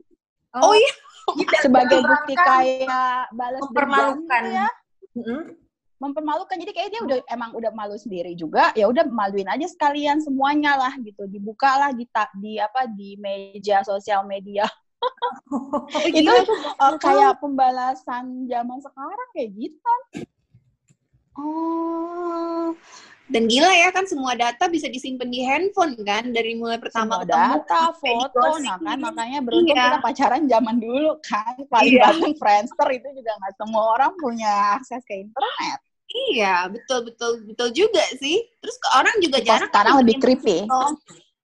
[0.60, 0.92] oh iya,
[1.64, 4.42] sebagai bukti kayak balas dendam Mempermalukan.
[4.42, 4.68] gitu ya
[5.14, 5.42] Mhm.
[5.94, 10.18] mempermalukan jadi kayak dia udah emang udah malu sendiri juga ya udah maluin aja sekalian
[10.20, 12.04] semuanya lah gitu dibuka lah di
[12.42, 14.66] di apa di meja sosial media
[15.54, 16.34] oh, itu gila.
[16.34, 19.94] eh, kayak pembalasan zaman sekarang kayak gitu
[21.34, 22.70] Oh.
[23.24, 27.24] Dan gila ya kan semua data bisa disimpan di handphone kan dari mulai pertama semua
[27.24, 29.86] ketemu data foto nah kan makanya beruntung Iya.
[29.88, 32.04] kita pacaran zaman dulu kan paling Iya.
[32.04, 35.78] bareng Friendster itu juga nggak semua orang punya akses ke internet
[36.30, 38.38] Iya, betul betul betul juga sih.
[38.62, 40.94] Terus ke orang juga Pas jarang sekarang lebih creepy foto.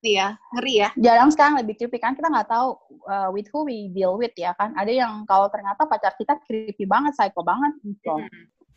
[0.00, 0.88] Iya, ngeri ya.
[0.96, 4.54] jarang sekarang lebih creepy kan kita nggak tahu uh, with who we deal with ya
[4.54, 8.14] kan ada yang kalau ternyata pacar kita creepy banget psycho banget gitu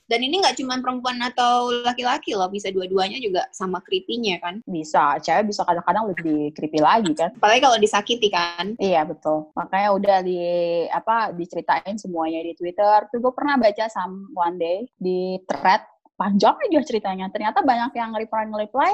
[0.08, 4.60] Dan ini nggak cuma perempuan atau laki-laki loh, bisa dua-duanya juga sama creepy-nya kan.
[4.68, 7.32] bisa cewek bisa kadang-kadang lebih creepy lagi kan?
[7.40, 8.76] Apalagi kalau disakiti kan.
[8.82, 9.52] iya betul.
[9.56, 10.40] Makanya udah di
[10.92, 13.08] apa diceritain semuanya di Twitter.
[13.10, 15.84] Tuh gue pernah baca some one day di thread.
[16.14, 17.28] Panjang aja ceritanya.
[17.34, 18.92] Ternyata banyak yang reply reply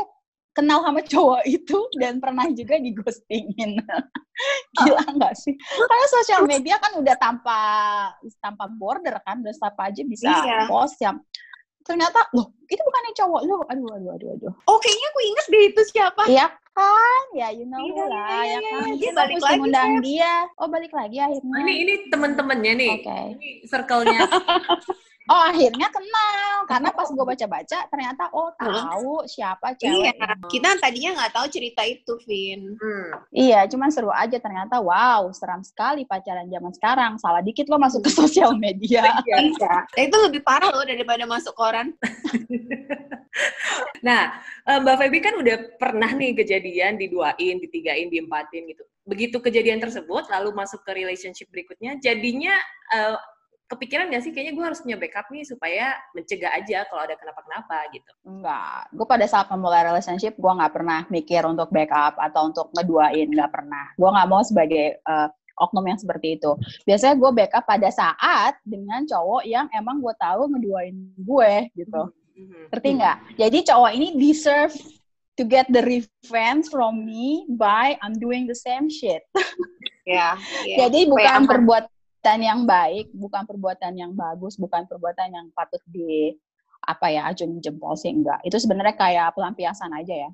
[0.60, 3.80] kenal sama cowok itu dan pernah juga di ghostingin
[4.78, 7.60] gila nggak sih karena sosial media kan udah tanpa
[8.38, 10.67] tanpa border kan udah siapa aja bisa Iya.
[10.67, 11.15] post yang
[11.80, 15.63] ternyata loh itu bukannya cowok lu aduh aduh aduh aduh Oh, kayaknya aku inget deh
[15.74, 16.22] itu siapa.
[16.30, 18.86] Iya kan, ya you know Iya, lah, iya, ya iya, kan.
[18.86, 18.95] iya.
[19.02, 20.34] Dia balik lagi, undang dia.
[20.62, 21.50] Oh balik lagi akhirnya.
[21.65, 22.91] Ini ini teman-temannya nih.
[22.93, 23.19] Oke.
[23.36, 24.19] Ini circle-nya.
[25.30, 30.50] Oh akhirnya kenal, karena pas gue baca-baca ternyata oh tahu siapa Iya, cewek.
[30.50, 32.74] kita tadinya nggak tahu cerita itu, Vin.
[32.82, 33.10] Hmm.
[33.30, 34.82] Iya, cuman seru aja ternyata.
[34.82, 37.12] Wow, seram sekali pacaran zaman sekarang.
[37.22, 39.22] Salah dikit lo masuk ke sosial media.
[39.22, 39.86] Iya.
[40.02, 41.94] Itu lebih parah loh daripada masuk koran.
[44.00, 44.32] Nah,
[44.65, 48.84] eh, Mbak Feby kan udah pernah nih kejadian diduain, ditigain, diempatin gitu.
[49.06, 52.56] Begitu kejadian tersebut, lalu masuk ke relationship berikutnya, jadinya
[52.96, 53.15] eh,
[53.70, 57.78] kepikiran nggak sih kayaknya gue harus punya backup nih supaya mencegah aja kalau ada kenapa-kenapa
[57.94, 58.12] gitu.
[58.26, 63.30] Enggak, gue pada saat memulai relationship gue nggak pernah mikir untuk backup atau untuk ngeduain,
[63.30, 63.94] nggak pernah.
[63.94, 65.30] Gue nggak mau sebagai eh,
[65.62, 66.52] oknum yang seperti itu.
[66.88, 72.02] Biasanya gue backup pada saat dengan cowok yang emang gue tahu ngeduain gue gitu.
[72.40, 72.74] Mhm.
[72.74, 73.18] Ngerti nggak?
[73.38, 74.74] Jadi cowok ini deserve
[75.38, 79.22] to get the revenge from me by I'm doing the same shit.
[80.10, 80.34] Ya.
[80.66, 80.88] ya.
[80.88, 81.78] Jadi bukan aman.
[82.20, 86.36] Perbuatan yang baik, bukan perbuatan yang bagus, bukan perbuatan yang patut di
[86.84, 88.44] apa ya acung jempol sih enggak.
[88.44, 90.30] Itu sebenarnya kayak pelampiasan aja ya.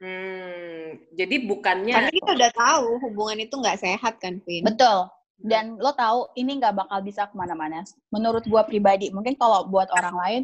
[0.00, 4.64] Hmm, jadi bukannya Karena kita udah tahu hubungan itu nggak sehat kan, Vin?
[4.64, 5.12] Betul.
[5.36, 7.84] Dan lo tahu ini nggak bakal bisa ke mana-mana.
[8.08, 10.42] Menurut gua pribadi, mungkin kalau buat orang lain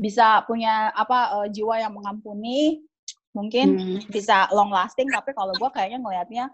[0.00, 2.80] bisa punya apa eh, jiwa yang mengampuni,
[3.36, 4.00] mungkin Hmm.
[4.08, 5.12] bisa long lasting.
[5.12, 6.44] Tapi kalau gua kayaknya ngelihatnya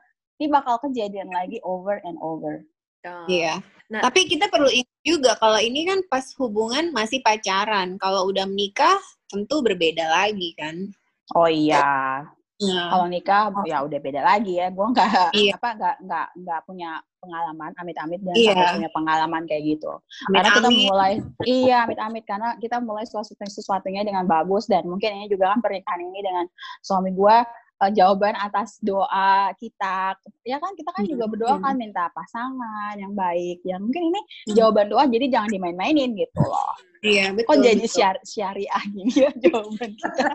[0.42, 2.66] ini bakal kejadian lagi over and over.
[3.06, 3.26] Oh.
[3.30, 3.62] Iya.
[3.86, 7.94] Nah- Tapi kita perlu ingat juga kalau ini kan pas hubungan masih pacaran.
[8.02, 8.98] Kalau udah menikah
[9.30, 10.90] tentu berbeda lagi kan.
[11.34, 12.22] Oh iya,
[12.56, 14.72] Nah, kalau nikah ya udah beda lagi ya.
[14.72, 15.54] Gua nggak Iya.
[15.60, 16.90] apa nggak nggak nggak punya
[17.20, 19.90] pengalaman, amit-amit dan sampai punya pengalaman kayak gitu.
[20.30, 20.86] karena kita amit-amit.
[20.86, 25.58] mulai iya amit-amit karena kita mulai sesuatu sesuatunya dengan bagus dan mungkin ini juga kan
[25.58, 26.46] pernikahan ini dengan
[26.80, 27.42] suami gua
[27.76, 31.64] eh, jawaban atas doa kita ya kan kita kan Hmm, juga berdoa hmm.
[31.64, 34.54] kan minta pasangan yang baik ya mungkin ini Hmm.
[34.56, 37.46] jawaban doa jadi jangan dimain-mainin gitu loh Iya, betul.
[37.46, 37.94] kok jadi betul.
[37.94, 40.26] syari syariah gini ya jawaban kita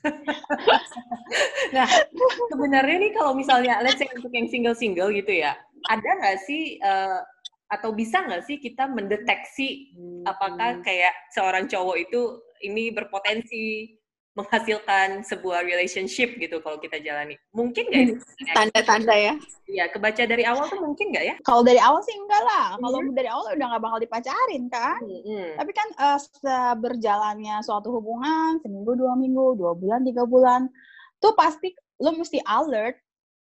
[2.50, 5.52] sebenarnya nih kalau misalnya let's say untuk yang single-single gitu ya,
[5.92, 7.20] ada nggak sih eh,
[7.68, 9.92] atau bisa nggak sih kita mendeteksi
[10.26, 12.20] apakah kayak seorang cowok itu
[12.64, 13.94] ini berpotensi
[14.40, 17.36] menghasilkan sebuah relationship gitu kalau kita jalani?
[17.52, 18.16] Mungkin nggak ya?
[18.56, 19.34] tanda-tanda ya?
[19.70, 21.34] Iya, kebaca dari awal tuh mungkin nggak ya?
[21.46, 25.52] kalau dari awal sih enggak lah kalau dari awal udah nggak bakal dipacarin kan Hmm.
[25.58, 30.66] Tapi kan eh, seberjalannya suatu hubungan, seminggu, dua minggu, dua bulan, tiga bulan,
[31.20, 32.96] tuh pasti lo mesti alert.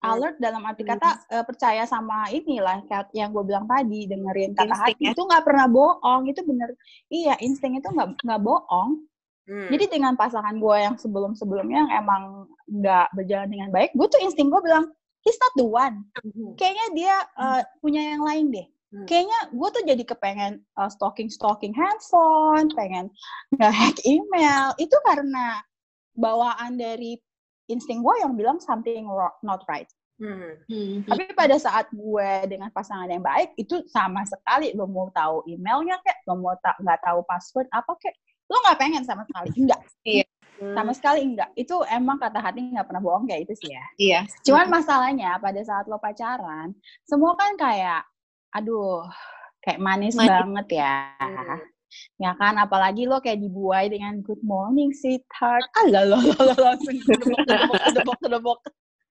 [0.04, 0.20] Hmm.
[0.20, 4.68] Alert dalam arti kata eh, percaya sama inilah kayak yang gue bilang tadi dengerin kata
[4.68, 5.10] Insting hati ya.
[5.16, 6.70] itu nggak pernah bohong itu bener
[7.08, 9.00] iya insting itu nggak nggak bohong
[9.44, 9.68] Hmm.
[9.68, 12.22] jadi dengan pasangan gue yang sebelum sebelumnya yang emang
[12.64, 14.88] nggak berjalan dengan baik gue tuh insting gue bilang
[15.20, 16.56] he's not the one Hmm.
[16.56, 18.66] kayaknya dia eh, punya yang lain deh.
[18.94, 19.06] Hmm.
[19.10, 23.10] Kayaknya gue tuh jadi kepengen uh, stalking stalking handphone, pengen
[23.58, 24.70] nge-hack email.
[24.78, 25.58] Itu karena
[26.14, 27.18] bawaan dari
[27.66, 29.10] insting gue yang bilang something
[29.42, 29.90] not right.
[30.22, 30.54] Hmm.
[30.70, 31.02] Hmm.
[31.10, 35.98] Tapi pada saat gue dengan pasangan yang baik itu sama sekali lo mau tahu emailnya
[36.06, 38.14] kek, lo mau ta- nggak tahu password apa kek,
[38.50, 39.80] lo nggak pengen sama sekali, enggak,
[40.60, 41.50] sama sekali enggak.
[41.56, 43.84] Itu emang kata hati nggak pernah bohong kayak itu sih ya.
[43.98, 44.20] Iya.
[44.44, 46.76] Cuman masalahnya pada saat lo pacaran,
[47.08, 48.04] semua kan kayak,
[48.52, 49.04] aduh,
[49.64, 50.30] kayak manis, Manis.
[50.30, 50.96] banget ya.
[51.18, 51.60] Hmm.
[52.18, 55.62] Ya kan, apalagi lo kayak dibuai dengan good morning sweetheart.
[55.78, 58.58] Alah lo, lo, lo langsung kedebok, kedebok, kedebok, kedebok.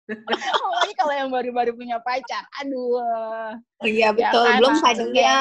[0.53, 3.55] Apalagi kalau yang baru-baru punya pacar, aduh.
[3.79, 4.43] Oh iya Ya betul.
[4.43, 5.37] kan, Belum kayaknya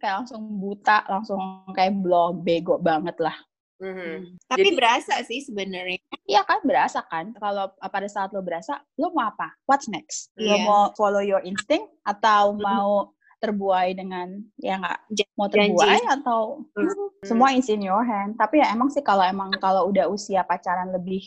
[0.00, 1.40] kayak langsung buta, langsung
[1.72, 3.36] kayak blog, bego banget lah.
[3.76, 4.40] Hmm.
[4.48, 6.00] Tapi Jadi- berasa sih sebenarnya.
[6.24, 7.36] Iya kan, berasa kan.
[7.36, 9.52] Kalau pada saat lo berasa, lo mau apa?
[9.68, 10.32] What's next?
[10.34, 10.64] Lo Iya.
[10.64, 12.64] mau follow your instinct atau Mhm.
[12.64, 15.76] mau terbuai dengan ya nggak mau janji.
[15.76, 16.88] terbuai atau Hmm.
[17.20, 18.40] semua is in your hand.
[18.40, 21.20] Tapi ya emang sih kalau emang kalau udah usia pacaran lebih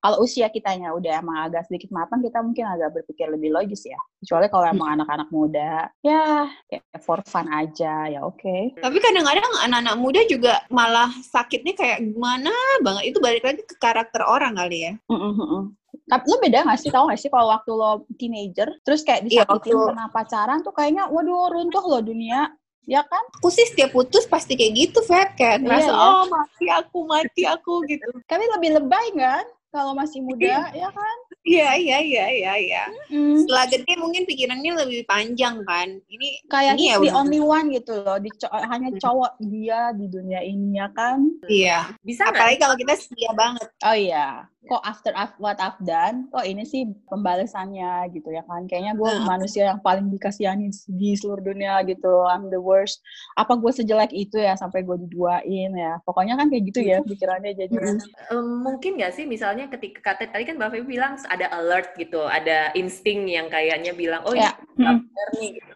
[0.00, 4.00] kalau usia kitanya udah emang agak sedikit matang, kita mungkin agak berpikir lebih logis ya.
[4.24, 8.80] Kecuali kalau emang anak-anak muda, ya kayak for fun aja, ya oke.
[8.80, 12.48] Tapi kadang-kadang anak-anak muda juga malah sakitnya kayak gimana
[12.80, 13.12] banget.
[13.12, 14.92] Itu balik lagi ke karakter orang kali ya.
[15.12, 15.62] Mm, mm, mm.
[16.10, 19.44] Tapi lo beda gak sih, tau gak sih kalau waktu lo teenager, terus kayak Iya,
[19.44, 22.50] disakitin waktu- karena pacaran tuh kayaknya, waduh runtuh lo dunia.
[22.88, 23.22] Ya kan?
[23.38, 25.36] Aku sih setiap putus pasti kayak gitu, Feb.
[25.38, 26.00] Kayak Iya, ngerasa, ya.
[26.10, 28.08] oh mati aku, mati aku gitu.
[28.26, 29.44] Tapi lebih lebay kan?
[29.70, 31.16] Kalau masih muda, ya kan?
[31.46, 32.84] Iya, iya, iya, iya, iya.
[33.08, 33.46] Mm.
[33.46, 35.88] Setelah gede mungkin pikirannya lebih panjang kan.
[36.10, 38.18] Ini Kayak Ini ya the only one gitu loh.
[38.18, 41.22] Di hanya cowok dia di dunia ini, ya kan?
[41.46, 41.86] iya.
[42.02, 42.26] Bisa?
[42.26, 43.68] Apalagi kalau kita setia banget.
[43.86, 48.68] Oh iya, kok after I've- what I've done, kok ini sih pembalasannya gitu ya kan?
[48.68, 49.24] Kayaknya gue Hmm.
[49.24, 52.28] manusia yang paling dikasihani di seluruh dunia gitu.
[52.28, 53.00] I'm the worst.
[53.40, 55.96] Apa gue sejelek itu ya sampai gue diduain ya?
[56.04, 57.72] Pokoknya kan kayak gitu ya pikirannya jadi.
[57.72, 62.20] Em, mungkin nggak sih misalnya ketika kata tadi kan Mbak Feby bilang ada alert gitu,
[62.28, 64.52] ada insting yang kayaknya bilang oh ini Ya.
[64.76, 65.72] Benar nih gitu.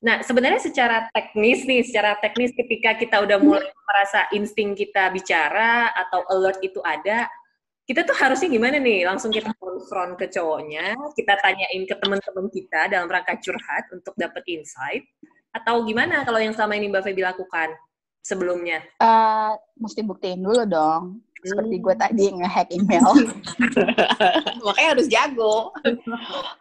[0.00, 5.92] Nah, sebenarnya secara teknis nih, secara teknis ketika kita udah mulai merasa insting kita bicara
[5.92, 7.28] atau alert itu ada,
[7.90, 9.02] kita tuh harusnya gimana nih?
[9.02, 14.46] Langsung kita konfront ke cowoknya, kita tanyain ke teman-teman kita dalam rangka curhat untuk dapat
[14.46, 15.10] insight,
[15.50, 17.74] atau gimana kalau yang selama ini Mbak Feby lakukan
[18.22, 18.86] sebelumnya?
[19.02, 21.18] Eh, mesti buktiin dulu dong.
[21.42, 23.10] Seperti gue tadi nge-hack email.
[24.70, 25.74] Makanya harus jago.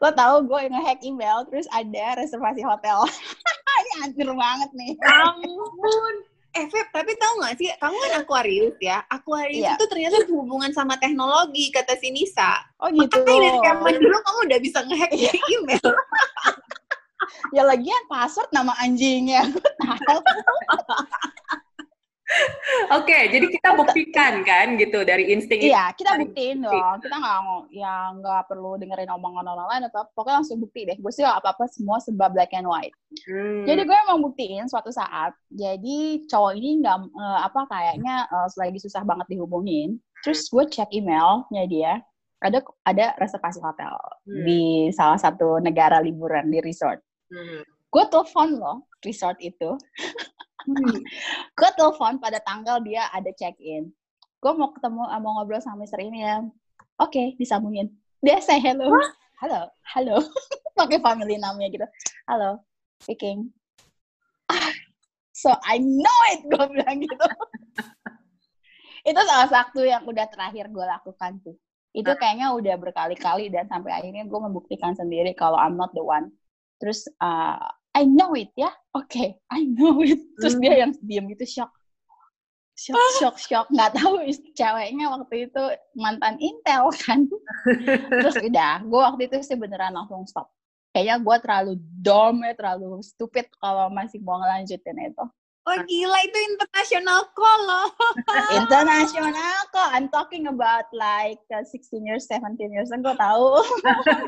[0.01, 3.05] Lo tau gue nge-hack email, terus ada reservasi hotel.
[3.85, 4.91] ini hancur banget nih.
[5.05, 6.15] ampun.
[6.49, 9.05] Eh, Feb, tapi tahu nggak sih, kamu kan Aquarius ya.
[9.05, 9.77] Aquarius Iya.
[9.77, 12.57] itu ternyata berhubungan sama teknologi, kata si Nisa.
[12.81, 13.21] Oh gitu.
[13.21, 15.31] Makanya dari zaman dulu kamu udah bisa ngehack Iya.
[15.53, 15.89] email.
[17.53, 19.45] Ya lagian password nama anjingnya.
[22.93, 25.65] Oke, jadi kita buktikan kan gitu dari insting.
[25.65, 27.01] Iya, kita buktiin dong.
[27.01, 27.37] Kita nggak
[27.73, 30.97] ya nggak perlu dengerin omongan orang lain atau pokoknya langsung bukti deh.
[31.01, 32.93] Gue sih apa apa semua sebab black and white.
[33.25, 33.65] Hmm.
[33.65, 35.33] Jadi gue emang buktiin suatu saat.
[35.49, 39.97] Jadi cowok ini nggak eh, apa kayaknya eh, lagi susah banget dihubungin.
[40.21, 41.93] Terus gue cek emailnya dia.
[42.39, 44.45] Ada ada reservasi hotel Hmm.
[44.45, 47.01] di salah satu negara liburan di resort.
[47.33, 47.65] Hmm.
[47.89, 49.73] Gue telepon loh resort itu.
[50.69, 51.01] Hmm.
[51.57, 53.89] gue telepon pada tanggal dia ada check in
[54.39, 56.39] gue mau ketemu ah, mau ngobrol sama Mister ini ya.
[56.99, 57.91] Oke disambungin.
[58.23, 58.91] Dia say hello.
[59.43, 60.23] Halo halo.
[60.79, 61.87] Pakai family namanya gitu.
[62.23, 62.63] Halo
[63.03, 63.51] speaking.
[65.35, 67.27] So I know it gue bilang gitu.
[69.09, 71.55] Itu salah satu yang udah terakhir gue lakukan tuh.
[71.95, 76.31] Itu kayaknya udah berkali-kali dan sampai akhirnya gue membuktikan sendiri kalau I'm not the one.
[76.79, 77.59] Terus uh,
[77.99, 78.71] I know it ya.
[78.95, 80.23] Oke I know it.
[80.39, 81.71] Terus dia yang diam gitu shock.
[82.79, 83.67] Shock shock shock.
[83.75, 84.23] Nggak tahu
[84.55, 85.63] ceweknya waktu itu
[85.99, 87.27] mantan Intel kan.
[88.07, 90.47] Terus udah gue waktu itu sih beneran langsung stop.
[90.95, 95.25] Kayaknya gue terlalu dumb ya terlalu stupid kalau masih mau ngelanjutin itu
[95.69, 97.87] Oh gila itu international call loh.
[98.65, 102.89] internasional kok I'm talking about like uh, 16 years 17 years.
[102.89, 103.61] Gue tahu.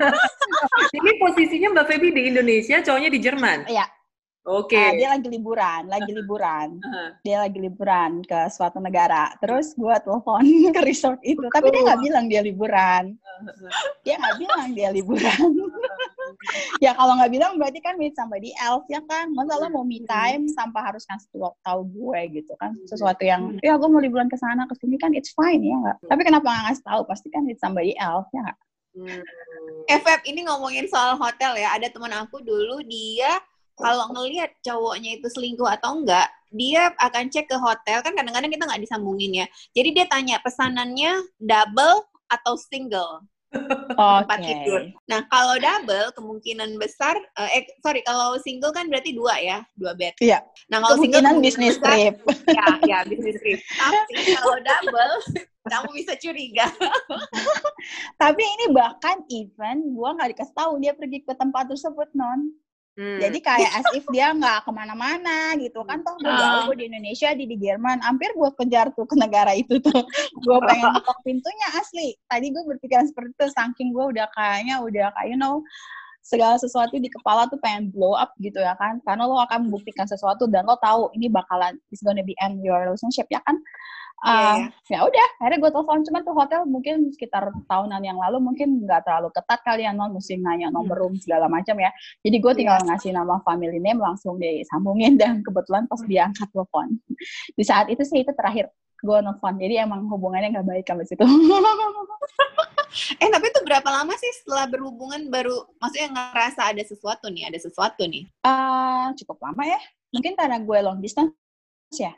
[1.02, 3.66] Ini posisinya Mbak Feby di Indonesia, cowoknya di Jerman.
[3.66, 3.90] Iya.
[4.46, 4.78] Oke.
[4.78, 6.78] Uh, dia lagi liburan lagi liburan.
[6.86, 7.06] Aha.
[7.26, 9.34] dia lagi liburan ke suatu negara.
[9.42, 10.46] Terus gue telepon
[10.78, 11.42] ke resort itu.
[11.50, 13.18] Tapi dia nggak bilang dia liburan.
[14.06, 15.50] Dia nggak bilang dia liburan
[16.84, 19.30] ya kalau nggak bilang berarti kan meet somebody else ya kan?
[19.32, 22.74] Masa lo mau me time tanpa harus kasih tahu tahu gue gitu kan?
[22.88, 25.98] Sesuatu yang ya gue mau liburan ke sana ke sini kan it's fine ya nggak?
[26.08, 27.02] Tapi kenapa nggak ngasih tahu?
[27.08, 28.60] Pasti kan it's somebody else ya nggak?
[28.92, 29.24] Hmm.
[29.88, 31.76] FF ini ngomongin soal hotel ya.
[31.76, 33.40] Ada teman aku dulu dia
[33.80, 38.04] kalau ngelihat cowoknya itu selingkuh atau enggak, dia akan cek ke hotel.
[38.04, 39.48] Kan kadang-kadang kita nggak disambungin ya.
[39.74, 44.48] Jadi dia tanya pesanannya double atau single tempat Oke.
[44.48, 44.82] tidur.
[45.12, 49.92] Nah kalau double kemungkinan besar, eh eh, sorry kalau single kan berarti dua ya, dua
[49.94, 50.16] bed.
[50.24, 50.40] Iya.
[50.72, 52.16] Nah kalau single kemungkinan kemungkinan bisnis besar- trip
[52.48, 53.60] ya ya bisnis trip.
[53.76, 55.14] Tapi kalau double,
[55.68, 56.66] kamu bisa curiga.
[58.22, 62.50] tapi ini bahkan even gue nggak dikasih tahu dia pergi ke tempat tersebut non
[63.00, 63.24] Hmm.
[63.24, 66.86] Jadi kayak as if dia nggak ke mana-mana gitu kan toh gue jauh gue di
[66.92, 68.04] Indonesia di di Jerman.
[68.04, 70.04] Hampir gue kejar tuh ke negara itu tuh.
[70.44, 72.12] Gue pengen ngetok pintunya asli.
[72.28, 75.64] Tadi gue berpikiran seperti itu saking gue udah kayaknya udah kayak you know
[76.22, 79.00] segala sesuatu di kepala tuh pengen blow up gitu ya kan.
[79.08, 82.76] Karena lo akan membuktikan sesuatu dan lo tahu ini bakalan is gonna be end your
[82.84, 83.56] relationship ya kan
[84.22, 86.06] Iya, Ah, ya udah akhirnya gue telepon.
[86.06, 90.14] Cuman tuh hotel mungkin sekitar tahunan yang lalu mungkin nggak terlalu ketat kali ya non.
[90.14, 91.90] Mesti nanya nomor room segala macam ya.
[92.22, 95.18] Jadi gue tinggal ngasih nama family name langsung disambungin.
[95.22, 97.02] Dan kebetulan pas dia angkat telepon
[97.58, 98.70] di saat itu sih itu terakhir
[99.02, 99.58] gue nelfon.
[99.58, 101.26] Jadi emang hubungannya nggak baik sampai situ.
[102.92, 107.56] Eh tapi itu berapa lama sih setelah berhubungan baru maksudnya ngerasa ada sesuatu nih, ada
[107.56, 108.28] sesuatu nih.
[108.44, 109.80] Ah, cukup lama ya.
[110.12, 111.32] Mungkin karena gue long distance
[111.96, 112.12] ya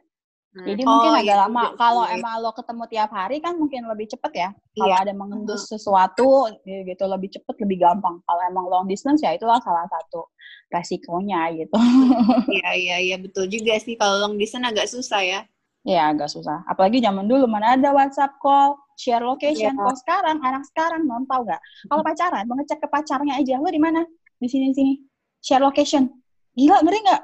[0.54, 0.70] Hmm.
[0.70, 1.64] jadi Oh, mungkin agak iya lama.
[1.66, 2.14] juga kalau sih.
[2.14, 4.50] emang lo ketemu tiap hari kan mungkin lebih cepet ya.
[4.78, 5.02] Kalau Iya.
[5.02, 6.30] ada mengendus sesuatu
[6.62, 8.22] ya gitu lebih cepet lebih gampang.
[8.22, 10.30] Kalau emang long distance ya itulah salah satu
[10.70, 11.74] resikonya gitu.
[12.54, 13.16] Iya iya iya.
[13.18, 13.98] Betul juga sih.
[13.98, 15.42] Kalau long distance agak susah ya.
[15.84, 16.64] ya agak susah.
[16.64, 19.76] Apalagi zaman dulu mana ada WhatsApp call share location Iya.
[19.76, 21.60] kalau sekarang anak sekarang non tahu nggak?
[21.90, 23.58] Kalau pacaran mau ngecek ke pacarnya aja.
[23.58, 24.06] Lo di mana?
[24.38, 25.02] Di sini sini.
[25.42, 26.08] Share location.
[26.54, 27.22] Gila ngeri nggak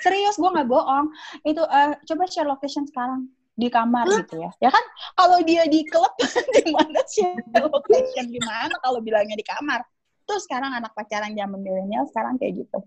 [0.00, 1.12] serius gue nggak bohong.
[1.44, 4.50] Itu eh, coba share location sekarang di kamar gitu ya.
[4.62, 4.84] Ya kan?
[5.18, 6.12] Kalau dia di klub
[6.56, 9.84] di mana share location di mana kalau bilangnya di kamar?
[10.24, 12.78] Tuh sekarang anak pacaran zaman milenial sekarang kayak gitu.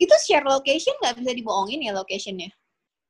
[0.00, 2.50] Itu share location nggak bisa dibohongin ya locationnya.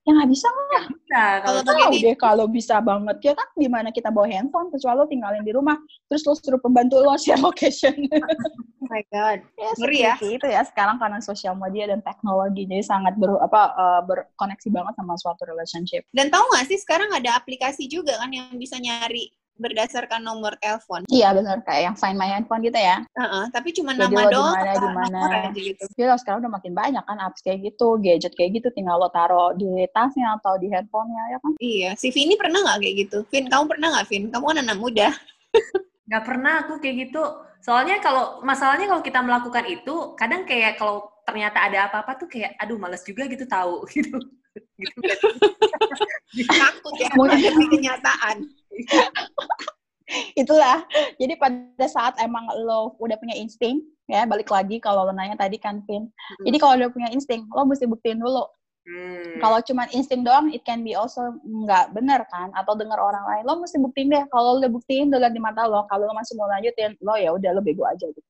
[0.05, 0.85] Ya nggak bisa lah.
[0.93, 3.17] Bisa, kalau tahu begini- deh kalau bisa banget.
[3.25, 5.81] Ya kan di mana kita bawa handphone kecuali lo tinggalin di rumah
[6.13, 7.97] terus lo suruh pembantu lo share location.
[8.85, 9.41] Oh my god.
[9.57, 10.15] ya, Ngeri ya.
[10.21, 14.95] itu ya sekarang karena sosial media dan teknologi jadi sangat ber, apa eh, berkoneksi banget
[15.01, 16.05] sama suatu relationship.
[16.13, 21.07] Dan tahu nggak sih sekarang ada aplikasi juga kan yang bisa nyari berdasarkan nomor telepon.
[21.07, 24.31] iya benar kayak yang find my handphone gitu ya Heeh, tapi cuma Jadi nama lo
[24.31, 24.51] doang.
[24.53, 25.19] mana, apa di mana.
[25.21, 25.83] nomor aja gitu.
[25.95, 29.09] Ya lo sekarang udah makin banyak kan apps kayak gitu, gadget kayak gitu, tinggal lo
[29.09, 31.53] taruh di tasnya atau di handphonenya ya kan?
[31.57, 33.19] Iya, si Vini pernah nggak kayak gitu?
[33.29, 34.25] Vin, kamu pernah nggak Vin?
[34.29, 35.09] Kamu kan anak muda.
[36.11, 37.23] nggak pernah aku kayak gitu.
[37.63, 42.53] Soalnya kalau masalahnya kalau kita melakukan itu, kadang kayak kalau ternyata ada apa-apa tuh kayak,
[42.59, 44.19] aduh males juga gitu tahu gitu.
[46.35, 46.51] gitu.
[46.51, 48.37] Takut ya Mungkin- kenyataan.
[50.41, 50.85] Itulah.
[51.17, 55.57] Jadi pada saat emang lo udah punya insting, ya balik lagi kalau lo nanya tadi
[55.57, 56.11] kan, Vin.
[56.45, 58.45] Jadi kalau udah punya insting, lo mesti buktiin dulu.
[58.85, 59.41] Hmm.
[59.41, 62.53] Kalau cuma insting doang, it can be also nggak bener kan?
[62.53, 64.25] Atau dengar orang lain, lo mesti buktiin deh.
[64.29, 65.89] Kalau lo udah buktiin, lo lihat di mata lo.
[65.89, 68.29] Kalau lo masih mau lanjutin, lo ya udah lo bego aja gitu.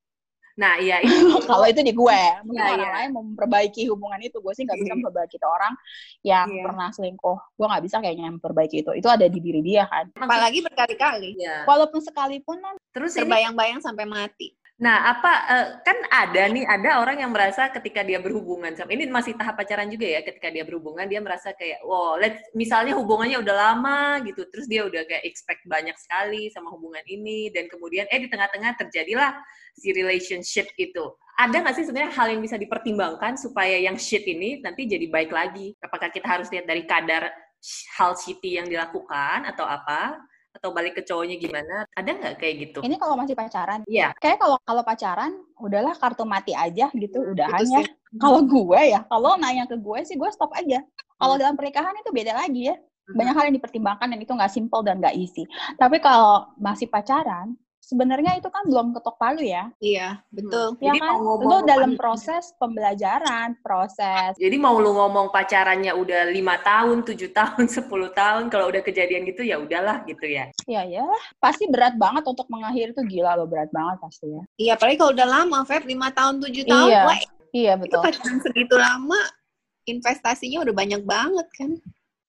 [0.55, 1.43] Nah, iya itu.
[1.43, 2.97] Kalau itu di gue, mungkin Iya, orang iya.
[3.03, 4.99] lain mau memperbaiki hubungan itu, gue sih nggak bisa Iya.
[5.03, 5.75] memperbaiki itu orang
[6.23, 6.63] yang Iya.
[6.63, 7.39] pernah selingkuh.
[7.59, 8.91] Gue nggak bisa kayaknya memperbaiki itu.
[8.95, 10.15] Itu ada di diri dia kan.
[10.15, 11.35] Apalagi berkali-kali.
[11.35, 11.67] Iya.
[11.67, 14.55] Walaupun sekalipun kan, Terus ini Terbayang-bayang sampai mati.
[14.85, 19.09] Nah, apa eh, kan ada nih, ada orang yang merasa ketika dia berhubungan sama ini
[19.09, 23.41] masih tahap pacaran juga ya, ketika dia berhubungan dia merasa kayak, wow, let's misalnya hubungannya
[23.41, 28.05] udah lama gitu, terus dia udah kayak expect banyak sekali sama hubungan ini dan kemudian
[28.13, 29.33] eh di tengah-tengah terjadilah
[29.73, 31.17] si relationship itu.
[31.41, 35.33] Ada nggak sih sebenarnya hal yang bisa dipertimbangkan supaya yang shit ini nanti jadi baik
[35.33, 35.73] lagi?
[35.81, 37.33] Apakah kita harus lihat dari kadar
[37.97, 40.21] hal shitty yang dilakukan atau apa?
[40.55, 41.83] Atau balik ke cowoknya gimana?
[41.99, 42.79] Ada nggak kayak gitu?
[42.87, 44.15] ini kalau masih pacaran, Iya.
[44.23, 47.83] kayak kalau kalau pacaran, udahlah kartu mati aja gitu, udahan ya.
[48.23, 50.79] Kalau gue ya, kalau nanya ke gue sih, gue stop aja.
[51.19, 52.79] Kalau dalam pernikahan itu beda lagi ya.
[53.05, 55.45] banyak hal yang dipertimbangkan dan itu nggak simple dan nggak easy.
[55.77, 57.53] Tapi kalau masih pacaran,
[57.85, 59.69] sebenarnya itu kan belum ketok palu ya.
[59.79, 60.81] Iya, betul.
[60.81, 61.09] Ya Jadi kan?
[61.13, 67.05] mau ngomong dalam apa- proses pembelajaran, proses Jadi mau lu ngomong pacarannya udah lima tahun,
[67.05, 70.49] tujuh tahun, 10 tahun, kalau udah kejadian gitu ya udahlah gitu ya.
[70.65, 71.05] ya ya
[71.37, 74.43] pasti berat banget untuk mengakhiri itu gila lo berat banget pasti ya.
[74.57, 77.03] Iya, apalagi kalau udah lama, Feb, 5 tahun, 7 tahun, Iya.
[77.05, 77.19] wah,
[77.55, 78.01] Iya itu betul.
[78.03, 79.21] pacaran segitu lama,
[79.85, 81.71] investasinya udah banyak banget kan.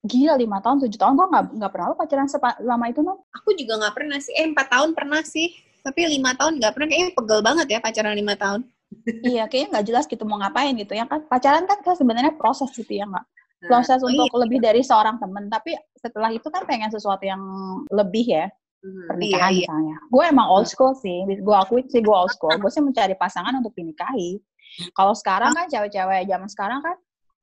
[0.06, 3.18] Gila lima tahun, tujuh tahun gue nggak nggak pernah lo pacaran sepa- lama itu non.
[3.42, 5.50] Aku juga nggak pernah sih, eh 4 tahun pernah sih.
[5.82, 8.62] Tapi lima tahun nggak pernah, kayaknya pegel banget ya pacaran lima tahun.
[9.34, 11.26] iya kayaknya nggak jelas gitu mau ngapain gitu ya kan.
[11.26, 13.26] Pacaran kan kan sebenarnya proses gitu ya nggak.
[13.66, 15.50] Nah, Proses oh untuk lebih dari seorang temen.
[15.50, 17.42] Tapi setelah itu kan pengen sesuatu yang
[17.90, 18.46] lebih ya.
[18.86, 19.10] hmm.
[19.10, 19.66] pernikahan Iya, iya.
[19.66, 19.96] misalnya.
[20.14, 22.54] Gue emang old school sih, gue akuin sih gue old school.
[22.62, 24.38] Gue sih mencari pasangan untuk dinikahi.
[24.94, 26.96] Kalau sekarang kan cewek-cewek zaman sekarang kan,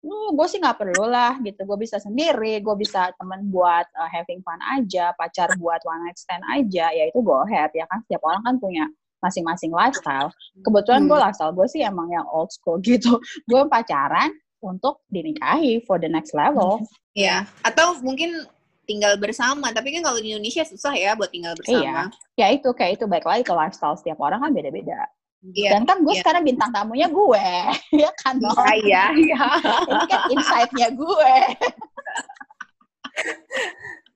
[0.02, 1.62] hmm, gue sih nggak perlu lah gitu.
[1.64, 6.18] Gue bisa sendiri, gue bisa temen buat uh, having fun aja, pacar buat one night
[6.18, 8.02] stand aja, ya itu go ahead ya kan.
[8.04, 8.84] Setiap orang kan punya
[9.22, 10.34] masing-masing lifestyle.
[10.66, 11.24] Kebetulan gue Hmm.
[11.30, 13.22] lifestyle gue sih emang yang old school gitu.
[13.46, 16.82] Gue pacaran untuk dinikahi for the next level.
[17.14, 18.46] Iya, atau mungkin
[18.86, 19.70] tinggal bersama.
[19.70, 22.10] Tapi kan kalau di Indonesia susah ya buat tinggal bersama.
[22.34, 25.06] Ya itu kayak itu baik lagi ke lifestyle setiap orang kan beda-beda.
[25.42, 25.74] Iya.
[25.74, 26.22] Dan kan gue iya.
[26.22, 27.46] sekarang bintang tamunya gue,
[28.06, 28.38] ya kan?
[28.38, 28.54] No?
[28.54, 29.42] Iya, iya.
[29.90, 31.34] Ini kan insight-nya gue.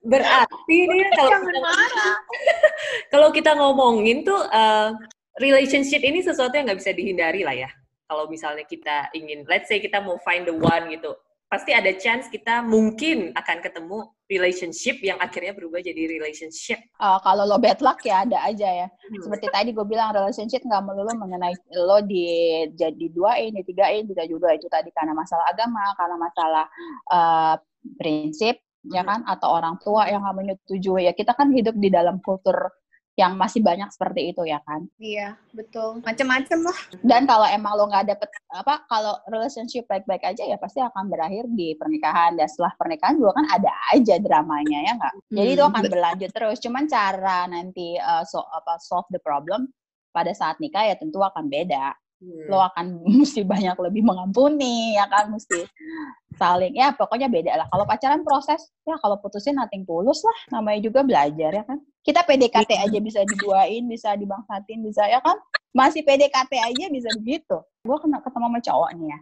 [0.07, 2.17] Berarti nih kalau kita, marah.
[3.13, 4.95] kalau kita ngomongin tuh eh,
[5.43, 7.71] relationship ini sesuatu yang nggak bisa dihindari lah ya.
[8.07, 11.11] Kalau misalnya kita ingin, let's say kita mau find the one gitu,
[11.47, 16.83] pasti ada chance kita mungkin akan ketemu relationship yang akhirnya berubah jadi relationship.
[16.99, 18.89] Uh, kalau lo bad luck ya ada aja ya.
[18.91, 19.23] Hmm.
[19.23, 22.27] Seperti tadi gue bilang relationship nggak melulu mengenai lo di
[22.75, 26.65] jadi duain, ditigain, bisa juga itu tadi karena masalah agama, karena masalah
[27.15, 27.55] uh,
[27.95, 28.59] prinsip,
[28.91, 29.23] ya kan?
[29.31, 31.07] Atau orang tua yang nggak menyetujui.
[31.07, 32.75] Ya kita kan hidup di dalam kultur
[33.17, 34.85] yang masih banyak seperti itu ya kan.
[35.01, 36.05] Iya, betul.
[36.05, 36.79] Macem-macem lah.
[37.01, 41.49] Dan kalau emang lo nggak dapet apa, kalau relationship baik-baik aja ya pasti akan berakhir
[41.49, 42.37] di pernikahan.
[42.37, 45.15] Dan setelah pernikahan juga kan ada aja dramanya ya nggak.
[45.33, 46.61] Jadi itu Hmm, akan berlanjut terus.
[46.61, 49.73] Cuman cara nanti uh, so, apa solve the problem
[50.13, 51.97] pada saat nikah ya tentu akan beda.
[52.17, 52.49] Hmm.
[52.49, 55.69] Lo akan mesti banyak lebih mengampuni, ya kan mesti
[56.37, 57.67] saling ya pokoknya beda lah.
[57.73, 60.61] Kalau pacaran proses ya kalau putusin nothing tulus lah.
[60.61, 61.81] Namanya juga belajar ya kan.
[62.05, 62.85] Kita PDKT Iya.
[62.87, 65.37] aja bisa diduain, bisa dibangsatin, bisa ya kan.
[65.73, 67.61] Masih PDKT aja bisa begitu.
[67.85, 69.19] Gue kena ketemu sama cowok nih ya.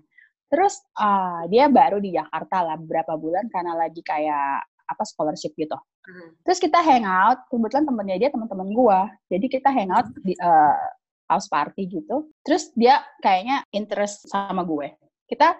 [0.54, 5.74] Terus ah, dia baru di Jakarta lah beberapa bulan karena lagi kayak apa scholarship gitu.
[6.04, 6.36] Hmm.
[6.44, 9.08] Terus kita hangout, kebetulan temennya dia teman-teman gua.
[9.32, 10.78] Jadi kita hangout di eh,
[11.28, 12.28] house party gitu.
[12.44, 14.92] Terus dia kayaknya interest sama gue.
[15.24, 15.56] Kita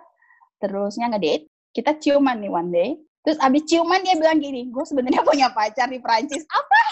[0.60, 2.90] terusnya ngedate, kita ciuman nih one day.
[3.24, 6.44] Terus abis ciuman dia bilang gini, gue sebenarnya punya pacar di Prancis.
[6.48, 6.82] Apa?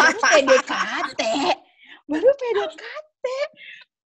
[0.00, 1.20] Baru PDKT.
[2.08, 3.24] Baru PDKT.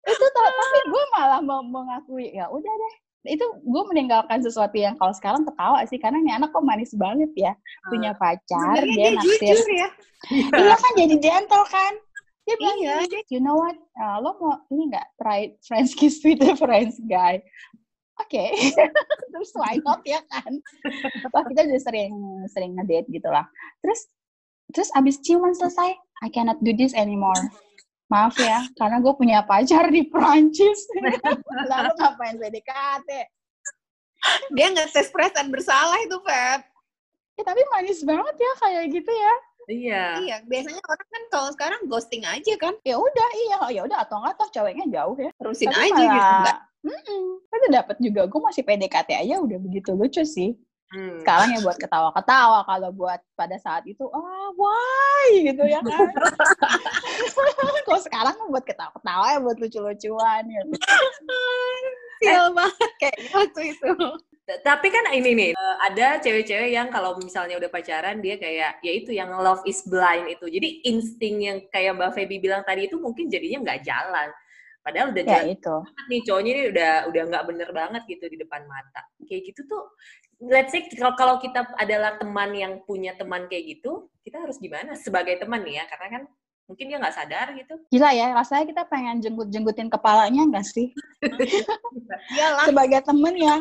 [0.06, 2.94] Itu tapi gue malah mau mengakui, ya udah deh.
[3.26, 7.34] Itu gue meninggalkan sesuatu yang kalau sekarang ketawa sih, karena ini anak kok manis banget
[7.34, 7.58] ya.
[7.90, 9.88] Punya pacar, Sebenarnya dia dia naksir jujur ya.
[10.54, 11.92] iya kan jadi gentle kan
[12.47, 12.97] dia bilang Iya.
[13.26, 13.74] you know what?
[13.99, 15.07] Uh, lo mau ini nggak?
[15.18, 17.42] Try friends kiss with a friends guy.
[18.22, 18.55] Oke.
[19.34, 20.62] Terus why not ya kan?
[21.34, 22.14] Wah, kita udah sering
[22.49, 23.44] sering ngedate gitu lah.
[23.82, 24.07] Terus
[24.70, 27.38] terus abis ciuman selesai I cannot do this anymore.
[28.07, 30.86] Maaf ya karena gue punya pacar di Prancis.
[31.70, 33.11] Lalu ngapain PDKT
[34.55, 36.61] Dia nggak tes perasaan bersalah itu, Feb.
[37.36, 39.34] ya, tapi manis banget ya kayak gitu ya
[39.66, 40.22] Iya.
[40.22, 44.22] Iya, biasanya orang kan kalau sekarang ghosting aja kan, Ya udah, iya, ya udah atau
[44.22, 45.30] enggak toh ceweknya jauh ya.
[45.34, 46.06] terusin Tapi aja gitu.
[46.06, 46.58] malah- Enggak.
[46.86, 47.24] Mm-mm.
[47.50, 48.20] Itu dapat juga.
[48.26, 50.54] Gue masih PDKT aja udah begitu lucu sih.
[50.86, 51.18] Hmm.
[51.18, 52.62] Sekarang ya buat ketawa-ketawa.
[52.62, 56.14] Kalau buat pada saat itu, ah, why gitu ya kan.
[57.86, 60.78] Kalau sekarang buat ketawa-ketawa ya buat lucu-lucuan gitu.
[62.22, 63.90] Sial banget kayak waktu itu.
[64.47, 68.92] Tapi kan ini nih, eh, ada cewek-cewek yang kalau misalnya udah pacaran, dia kayak, ya
[68.94, 70.47] itu yang love is blind itu.
[70.47, 74.30] Jadi insting yang kayak Mbak Feby bilang tadi itu mungkin jadinya nggak jalan.
[74.86, 75.74] Padahal udah Ya jalan itu.
[75.82, 79.03] banget nih, cowoknya ini udah udah nggak bener banget gitu di depan mata.
[79.26, 79.82] Kayak gitu tuh,
[80.47, 84.94] let's say kalau kalau kita adalah teman yang punya teman kayak gitu, kita harus gimana
[84.94, 85.84] sebagai teman nih ya?
[85.90, 86.22] Karena kan
[86.66, 87.74] mungkin dia nggak sadar gitu.
[87.88, 90.90] Gila ya, rasanya kita pengen jenggut-jenggutin kepalanya nggak sih?
[92.34, 92.66] Iyalah.
[92.66, 93.56] Sebagai temen ya,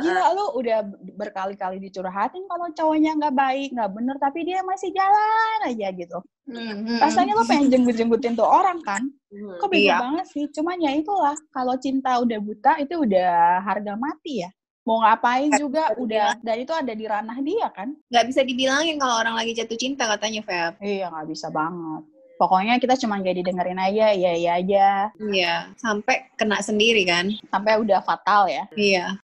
[0.00, 0.78] gila lu udah
[1.14, 6.18] berkali-kali dicurhatin kalau cowoknya nggak baik, nggak bener, tapi dia masih jalan aja gitu.
[6.46, 9.02] Hmm, Rasanya lu pengen jenggut-jenggutin tuh orang kan?
[9.28, 9.58] Hmm.
[9.60, 9.98] Kok bego Iya.
[10.00, 10.44] banget sih?
[10.48, 14.50] Cuman ya itulah, kalau cinta udah buta itu udah harga mati ya.
[14.86, 17.90] Mau ngapain juga udah, dan itu ada di ranah dia kan?
[18.06, 20.78] nggak bisa dibilangin kalau orang lagi jatuh cinta katanya Feb.
[20.78, 22.06] Iya nggak bisa banget.
[22.36, 27.32] Pokoknya kita cuma jadi dengerin aja, iya iya aja, Iya, sampai kena sendiri kan.
[27.48, 28.68] sampai udah fatal ya.
[28.76, 29.16] Iya.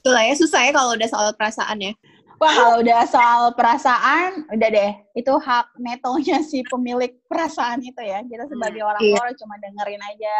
[0.00, 1.92] Itulah ya susah ya kalau udah soal perasaan ya.
[2.40, 4.92] Wah kalau udah soal perasaan, udah deh.
[5.12, 8.24] Itu hak netonya si pemilik perasaan itu ya.
[8.24, 9.12] Kita sebagai orang iya.
[9.12, 10.36] luar cuma dengerin aja.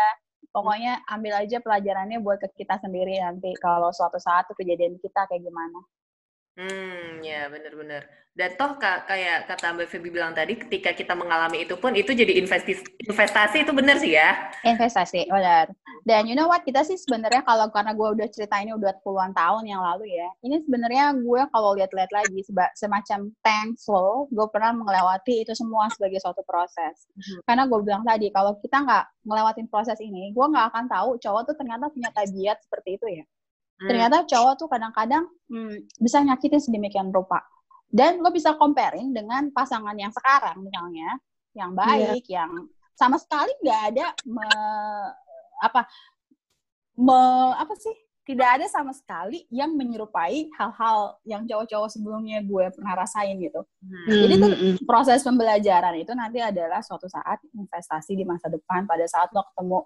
[0.48, 3.52] Pokoknya ambil aja pelajarannya buat ke kita sendiri nanti.
[3.60, 5.76] Kalau suatu saat tuh kejadian kita kayak gimana.
[6.58, 8.04] Hmm, ya benar-benar.
[8.30, 12.14] Dan toh ka- kayak kata Mbak Feby bilang tadi, ketika kita mengalami itu pun itu
[12.14, 14.50] jadi investasi, investasi itu benar sih ya.
[14.62, 15.74] Investasi, benar.
[16.06, 19.34] Dan you know what, kita sih sebenarnya kalau karena gue udah cerita ini udah puluhan
[19.34, 24.72] tahun yang lalu ya, ini sebenarnya gue kalau lihat-lihat lagi seba- semacam thankful, gue pernah
[24.72, 27.10] melewati itu semua sebagai suatu proses.
[27.18, 27.44] Mhm.
[27.44, 31.42] Karena gue bilang tadi, kalau kita nggak ngelewatin proses ini, gue nggak akan tahu cowok
[31.50, 33.24] tuh ternyata punya tabiat seperti itu ya.
[33.80, 33.88] Hmm.
[33.88, 37.40] Ternyata cowok tuh kadang-kadang hmm, bisa nyakitin sedemikian rupa.
[37.90, 41.18] Dan lo bisa comparing dengan pasangan yang sekarang misalnya,
[41.58, 44.46] yang baik, yang sama sekali nggak ada me,
[45.64, 45.88] apa
[47.00, 47.18] me,
[47.56, 47.96] apa sih?
[48.20, 53.66] Tidak ada sama sekali yang menyerupai hal-hal yang cowok-cowok sebelumnya gue pernah rasain gitu.
[53.82, 54.06] Hmm.
[54.06, 59.02] Jadi tuh Hmm, proses pembelajaran itu nanti adalah suatu saat investasi di masa depan pada
[59.10, 59.82] saat lo ketemu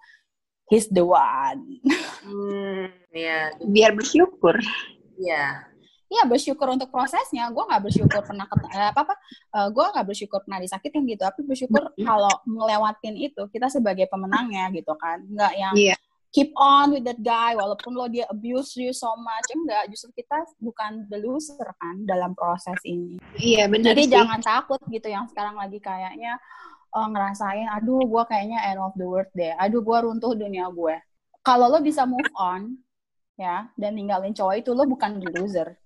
[0.74, 1.78] he's the one.
[2.26, 4.58] Hmm, ya, biar bersyukur.
[5.22, 5.70] ya.
[6.14, 7.50] Iya bersyukur untuk prosesnya.
[7.50, 9.14] Gue nggak bersyukur pernah eh, apa apa.
[9.74, 11.26] gue nggak bersyukur pernah disakitin gitu.
[11.26, 15.22] Tapi bersyukur kalau ngelewatin itu kita sebagai pemenangnya gitu kan.
[15.26, 15.96] Nggak yang Iya.
[16.34, 19.86] Keep on with that guy walaupun lo dia abuse you so much enggak.
[19.94, 23.22] Justru kita bukan the loser kan dalam proses ini.
[23.38, 24.12] Iya benar Jadi sih.
[24.18, 26.34] jangan takut gitu yang sekarang lagi kayaknya
[26.90, 30.98] eh, ngerasain, aduh gue kayaknya end of the world deh, aduh gue runtuh dunia gue.
[31.44, 32.72] Kalau lo bisa move on,
[33.36, 35.76] ya, dan ninggalin cowok itu, lo bukan the loser.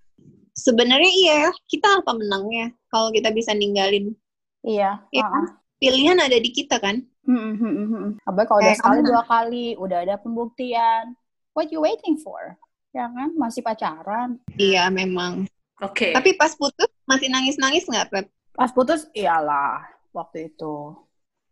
[0.54, 4.12] Sebenarnya iya, ya, kita apa menangnya kalau kita bisa ninggalin.
[4.62, 5.02] Iya.
[5.10, 5.32] Iya uh-uh.
[5.32, 5.44] kan?
[5.78, 7.07] Pilihan ada di kita kan.
[7.28, 8.08] Hmm, hmm, hmm, hmm.
[8.24, 11.04] Apalagi kalau udah Kayak sekali dua kali, udah ada pembuktian.
[11.52, 12.56] What you waiting for?
[12.96, 14.40] Ya kan, masih pacaran.
[14.56, 15.44] Iya memang.
[15.84, 16.16] Oke.
[16.16, 18.26] Tapi pas putus masih nangis-nangis nggak, Pep?
[18.56, 19.84] Pas putus, iyalah
[20.16, 20.96] waktu itu.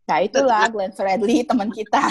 [0.08, 2.00] Nah itulah Glenn Fredly teman kita.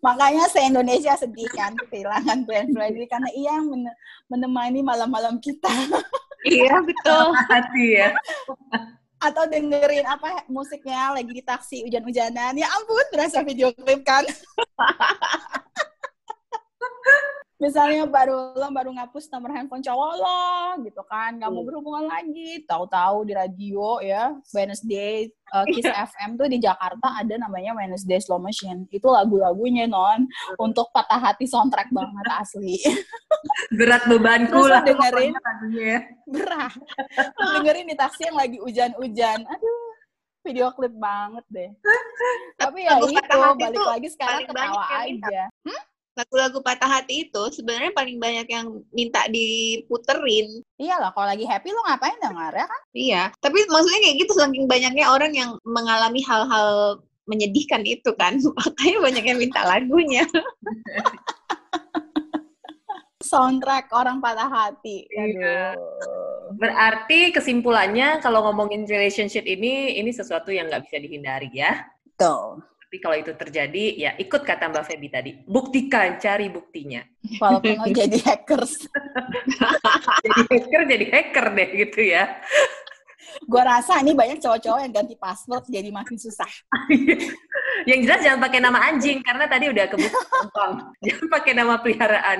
[0.00, 3.96] Makanya se-Indonesia sedih kan kehilangan Glenn Fredly karena ia yang men-
[4.32, 5.68] menemani malam-malam kita.
[6.48, 7.36] iya betul.
[7.52, 8.10] Hati ya.
[9.20, 12.56] Atau dengerin apa musiknya lagi di taksi hujan-hujanan.
[12.56, 14.24] Ya ampun, berasa video klip kan.
[17.60, 20.40] Misalnya baru lo baru ngapus nomor handphone cowok lo
[20.80, 21.68] gitu kan, nggak mau Hmm.
[21.68, 22.64] berhubungan lagi.
[22.64, 28.40] Tahu-tahu di radio ya, Wednesday uh, Kiss FM tuh di Jakarta ada namanya Wednesday Slow
[28.40, 28.88] Machine.
[28.88, 30.24] Itu lagu-lagunya non
[30.56, 32.80] untuk patah hati soundtrack banget asli.
[33.78, 34.80] Berat bebanku Terus lah.
[34.80, 35.32] dengerin?
[35.36, 36.00] lagunya ya.
[36.26, 36.72] Berat.
[37.36, 39.38] Lo dengerin di taksi yang lagi hujan-hujan.
[39.44, 39.84] Aduh,
[40.48, 41.70] video klip banget deh.
[42.60, 43.20] Tapi ya itu
[43.60, 45.44] balik lagi sekarang ketawa yang minta.
[46.20, 50.60] Lagu-lagu patah hati itu sebenarnya paling banyak yang minta diputerin.
[50.76, 52.82] Iyalah, kalau lagi happy lo ngapain denger ya kan?
[52.92, 53.22] Iya.
[53.40, 58.36] Tapi maksudnya kayak gitu saking banyaknya orang yang mengalami hal-hal menyedihkan itu kan.
[58.60, 60.28] Makanya banyak yang minta lagunya.
[63.24, 65.08] Soundtrack orang patah hati.
[65.08, 65.72] Iya.
[65.72, 66.60] Aduh.
[66.60, 71.88] Berarti kesimpulannya kalau ngomongin relationship ini, ini sesuatu yang nggak bisa dihindari ya.
[72.20, 72.60] Tuh.
[72.90, 75.30] Tapi kalau itu terjadi, ya ikut kata Mbak Feby tadi.
[75.46, 77.06] Buktikan, cari buktinya.
[77.38, 78.90] Walaupun lo jadi hackers.
[80.26, 82.42] Jadi hacker jadi hacker deh gitu ya.
[83.46, 86.50] Gue rasa ini banyak cowok-cowok yang ganti password jadi makin susah.
[87.88, 90.72] Yang jelas jangan pakai nama anjing karena tadi udah kebuka gampang.
[91.06, 92.38] Jangan pakai nama peliharaan.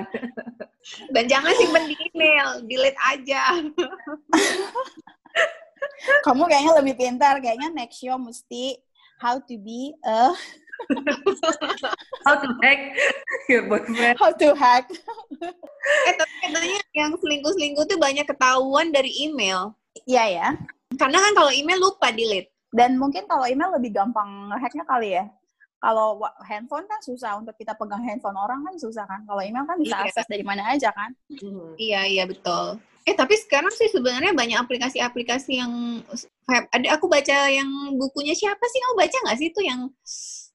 [1.15, 3.41] Dan jangan simpen di email, delete aja.
[6.27, 8.77] Kamu kayaknya lebih pintar, kayaknya next show mesti
[9.21, 10.33] how to be a
[12.25, 12.97] How to hack
[13.45, 14.17] your boyfriend.
[14.17, 14.89] how to hack.
[16.09, 19.77] Eh, tapi katanya yang selingkuh-selingkuh tuh banyak ketahuan dari email.
[20.09, 20.47] Iya ya.
[20.97, 22.49] Karena kan kalau email lupa delete.
[22.73, 25.29] Dan mungkin kalau email lebih gampang hacknya kali ya.
[25.77, 29.21] Kalau handphone kan susah untuk kita pegang handphone orang kan susah kan.
[29.25, 30.05] Kalau email kan bisa Iya.
[30.09, 31.13] akses dari mana aja kan.
[31.41, 31.73] Hmm.
[31.77, 32.81] Iya, iya betul.
[33.01, 35.71] Eh, tapi sekarang sih sebenarnya banyak aplikasi-aplikasi yang
[36.69, 37.65] ada aku baca yang
[37.97, 39.89] bukunya siapa sih kamu baca nggak sih itu yang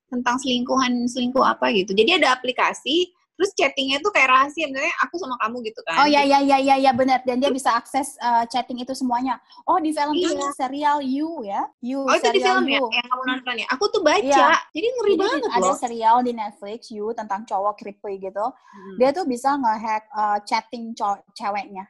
[0.06, 1.90] tentang selingkuhan selingkuh apa gitu.
[1.90, 6.00] Jadi ada aplikasi terus chattingnya tuh kayak rahasia misalnya aku sama kamu gitu kan.
[6.00, 9.36] Oh ya ya ya ya ya benar dan dia bisa akses uh, chatting itu semuanya.
[9.68, 10.48] Oh di film Iya.
[10.56, 11.68] serial You ya.
[11.84, 12.88] You Oh itu di film ya You.
[12.88, 13.66] yang kamu nonton ya.
[13.76, 14.24] Aku tuh baca.
[14.24, 14.56] Iya.
[14.72, 15.76] Jadi ngeri Jadi banget ada loh.
[15.76, 18.46] serial di Netflix You tentang cowok creepy gitu.
[18.54, 18.96] Hmm.
[18.96, 21.84] Dia tuh bisa ngehack uh, chatting cow- ceweknya.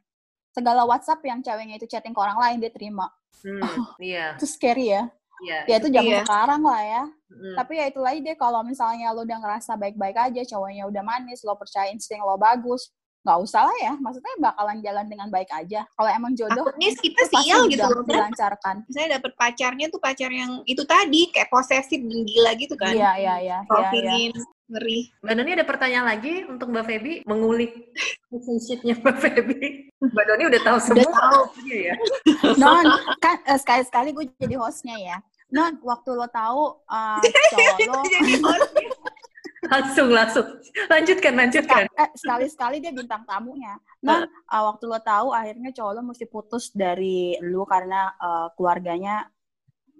[0.56, 3.12] Segala WhatsApp yang ceweknya itu chatting ke orang lain dia terima.
[3.44, 3.60] Hmm,
[4.00, 5.12] Iya, Itu scary ya.
[5.44, 5.68] iya.
[5.68, 6.24] Ya itu zaman Iya.
[6.24, 7.02] sekarang lah ya.
[7.28, 7.54] Hmm.
[7.60, 11.44] Tapi ya itu lagi deh kalau misalnya lo udah ngerasa baik-baik aja, cowoknya udah manis,
[11.44, 12.88] lo percaya insting lo bagus,
[13.20, 13.92] nggak usah lah ya.
[14.00, 15.84] Maksudnya bakalan jalan dengan baik aja.
[15.92, 18.00] Kalau emang jodoh, Takutnya kita pasti sial gitu loh.
[18.08, 18.76] Dilancarkan.
[18.88, 22.96] Saya dapet pacarnya tuh pacar yang itu tadi kayak posesif dan gila gitu kan.
[22.96, 23.34] Iya, iya, iya.
[23.36, 23.58] iya, iya.
[23.68, 24.32] Profilin
[24.66, 24.98] ngeri.
[25.22, 27.94] Mbak Doni ada pertanyaan lagi untuk Mbak Feby mengulik
[28.30, 29.58] relationship-nya Mbak Feby.
[30.02, 31.10] Mbak Doni udah tahu semua.
[31.10, 31.42] tahu.
[31.66, 31.94] Iya ya.
[32.58, 32.84] Non,
[33.22, 35.16] kan eh, sekali-sekali gue jadi hostnya ya.
[35.54, 37.22] Non, waktu lo tahu uh,
[37.54, 38.70] cowok lo, Jadi host.
[39.66, 40.46] Langsung langsung.
[40.90, 41.86] Lanjutkan lanjutkan.
[41.86, 43.78] eh, sekali-sekali dia bintang tamunya.
[44.02, 49.30] Non, uh, waktu lo tahu akhirnya cowok lo mesti putus dari lu karena uh, keluarganya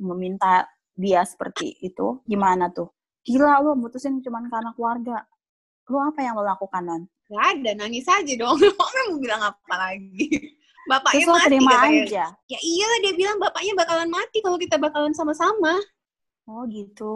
[0.02, 2.95] meminta dia seperti itu, gimana tuh?
[3.26, 5.26] Gila lo mutusin cuman karena keluarga.
[5.90, 7.02] Lo apa yang lo lakukan, Non?
[7.26, 8.54] Gak ada, nangis aja dong.
[8.86, 10.54] Orang mau bilang apa lagi?
[10.86, 12.02] Bapaknya Terus mati terima katanya.
[12.06, 12.24] aja.
[12.46, 15.74] Ya iyalah dia bilang bapaknya bakalan mati kalau kita bakalan sama-sama.
[16.46, 17.14] Oh gitu.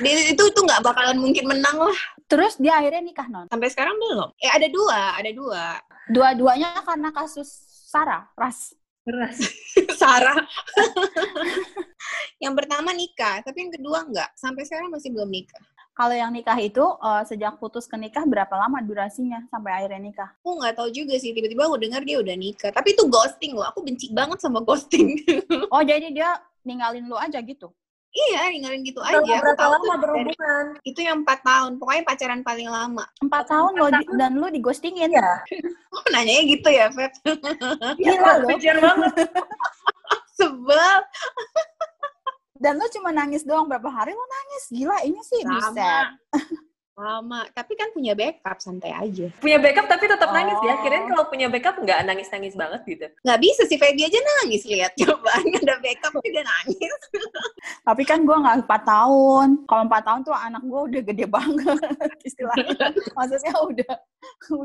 [0.00, 1.98] Dia itu tuh nggak bakalan mungkin menang lah.
[2.24, 3.44] Terus dia akhirnya nikah, Non?
[3.52, 4.32] Sampai sekarang belum.
[4.40, 5.64] Eh ada dua, ada dua.
[6.08, 7.48] Dua-duanya karena kasus
[7.88, 8.72] Sarah, Ras.
[9.08, 9.40] Keras.
[10.00, 10.36] Sarah.
[12.44, 14.28] yang pertama nikah, tapi yang kedua enggak.
[14.36, 15.64] Sampai sekarang masih belum nikah.
[15.96, 20.30] Kalau yang nikah itu eh, sejak putus ke nikah berapa lama durasinya sampai akhirnya nikah?
[20.44, 21.32] Aku nggak tahu juga sih.
[21.32, 22.70] Tiba-tiba aku dengar dia udah nikah.
[22.70, 23.66] Tapi itu ghosting loh.
[23.72, 25.16] Aku benci banget sama ghosting.
[25.72, 26.36] Oh jadi dia
[26.68, 27.72] ninggalin lu aja gitu?
[28.18, 29.20] Iya, ninggalin gitu aja.
[29.20, 30.64] Berapa, lama tuh dari- berhubungan?
[30.82, 31.78] itu yang empat tahun.
[31.78, 33.04] Pokoknya pacaran paling lama.
[33.20, 35.10] Empat tahun lo di- dan lu digostingin.
[35.10, 35.30] Iya.
[35.88, 37.10] Oh, nanyanya gitu ya, Feb?
[37.98, 38.46] Gila lo.
[38.52, 39.14] Banget.
[40.38, 40.98] Sebel.
[42.58, 44.64] Dan lu cuma nangis doang berapa hari lu nangis?
[44.68, 46.12] Gila ini sih bisa.
[46.98, 47.46] Lama.
[47.54, 49.30] Tapi kan punya backup, santai aja.
[49.38, 50.74] Punya backup tapi tetap nangis ya.
[50.74, 50.78] Oh.
[50.82, 53.06] Kirain kalau punya backup nggak nangis-nangis banget gitu.
[53.22, 54.66] Nggak bisa sih, Feby aja nangis.
[54.66, 55.30] Lihat, coba.
[55.46, 56.92] Nggak ada backup, tapi dia nangis.
[57.88, 59.48] Tapi kan gua nggak empat tahun.
[59.70, 61.78] Kalau empat tahun tuh anak gua udah gede banget
[62.28, 62.86] istilahnya.
[63.14, 63.94] Maksudnya udah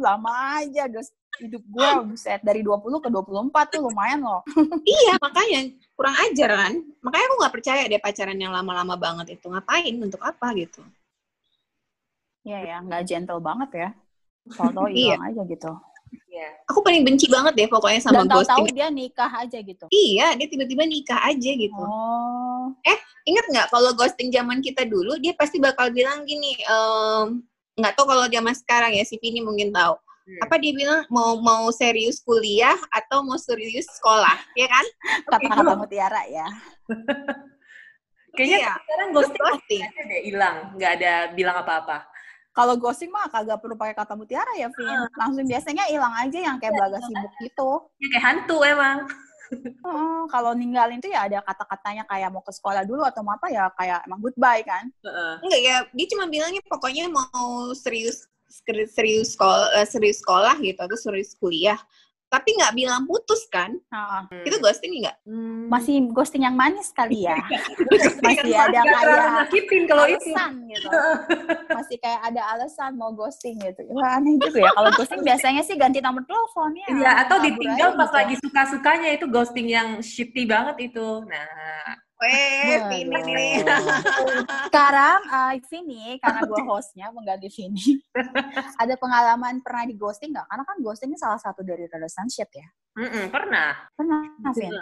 [0.01, 1.03] lama aja udah
[1.41, 4.41] hidup gua buset dari 20 ke 24 tuh lumayan loh.
[4.85, 6.73] iya, makanya kurang ajar kan.
[7.05, 9.45] Makanya aku nggak percaya deh pacaran yang lama-lama banget itu.
[9.49, 9.93] Ngapain?
[10.01, 10.81] Untuk apa gitu?
[12.43, 13.89] Iya ya, nggak gentle banget ya.
[14.51, 15.15] Tahu-tahu Iya.
[15.15, 15.71] hilang aja gitu.
[16.29, 16.47] Iya.
[16.69, 18.75] Aku paling benci banget deh pokoknya sama Dan tahu-tahu ghosting.
[18.75, 19.85] dia nikah aja gitu.
[19.89, 21.83] Iya, dia tiba-tiba nikah aja gitu.
[21.83, 22.69] Oh.
[23.23, 27.39] Ingat nggak kalau ghosting zaman kita dulu, dia pasti bakal bilang gini, ehm,
[27.73, 29.95] nggak tahu kalau zaman sekarang ya, si Vini mungkin tahu.
[29.95, 30.39] Hmm.
[30.43, 34.85] Apa dia bilang mau mau serius kuliah atau mau serius sekolah, ya kan?
[35.31, 36.43] Kata-kata mutiara ya.
[38.33, 38.73] Kayaknya Iya.
[38.77, 39.81] sekarang ghosting ghosting.
[39.83, 42.03] aja deh hilang, nggak ada bilang apa-apa.
[42.53, 45.09] Kalau ghosting mah kagak perlu pakai kata mutiara ya, Vin.
[45.17, 47.69] Langsung biasanya hilang aja yang kayak belaga sibuk gitu.
[47.97, 49.09] Ya kayak hantu emang.
[49.53, 53.49] Heeh, kalau ninggalin tuh ya ada kata-katanya kayak mau ke sekolah dulu atau mau apa
[53.49, 54.85] ya kayak emang goodbye kan.
[55.01, 55.33] Heeh.
[55.41, 58.29] Enggak ya, dia cuma bilangnya pokoknya mau serius
[58.93, 61.77] serius sekolah, serius sekolah gitu atau serius kuliah.
[62.33, 63.69] Tapi nggak bilang putus kan?
[63.93, 64.49] Heeh.
[64.49, 65.21] Itu ghosting nggak?
[65.21, 65.69] Hmm.
[65.69, 67.37] Masih ghosting yang manis kali ya.
[68.25, 70.33] Masih ada kayak nyakitin kalau itu.
[70.65, 70.89] gitu.
[71.77, 73.85] Masih kayak ada alasan mau ghosting gitu.
[73.93, 74.71] Wah aneh juga ya.
[74.73, 76.87] Kalau ghosting biasanya sih ganti nomor telepon ya.
[76.89, 78.17] Iya, atau ditinggal pas gitu.
[78.17, 81.21] lagi suka-sukanya itu ghosting yang shitty banget itu.
[81.29, 82.01] Nah,
[82.33, 83.53] Eh, Vini nih.
[84.69, 87.99] Sekarang uh, Vini, karena gue hostnya mengganti Vini,
[88.81, 90.47] ada pengalaman pernah di ghosting nggak?
[90.47, 92.67] Karena kan ghosting ini salah satu dari relationship ya.
[92.93, 93.73] Mm-mm, pernah.
[93.97, 94.21] Pernah,
[94.53, 94.73] Vin?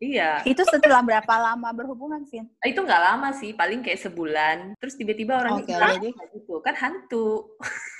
[0.00, 0.40] Iya.
[0.48, 2.48] Itu setelah berapa lama berhubungan, Vin?
[2.64, 4.56] Itu nggak lama sih, paling kayak sebulan.
[4.80, 6.54] Terus tiba-tiba orangnya Oke, hilang jadi- gitu.
[6.64, 7.28] Kan hantu.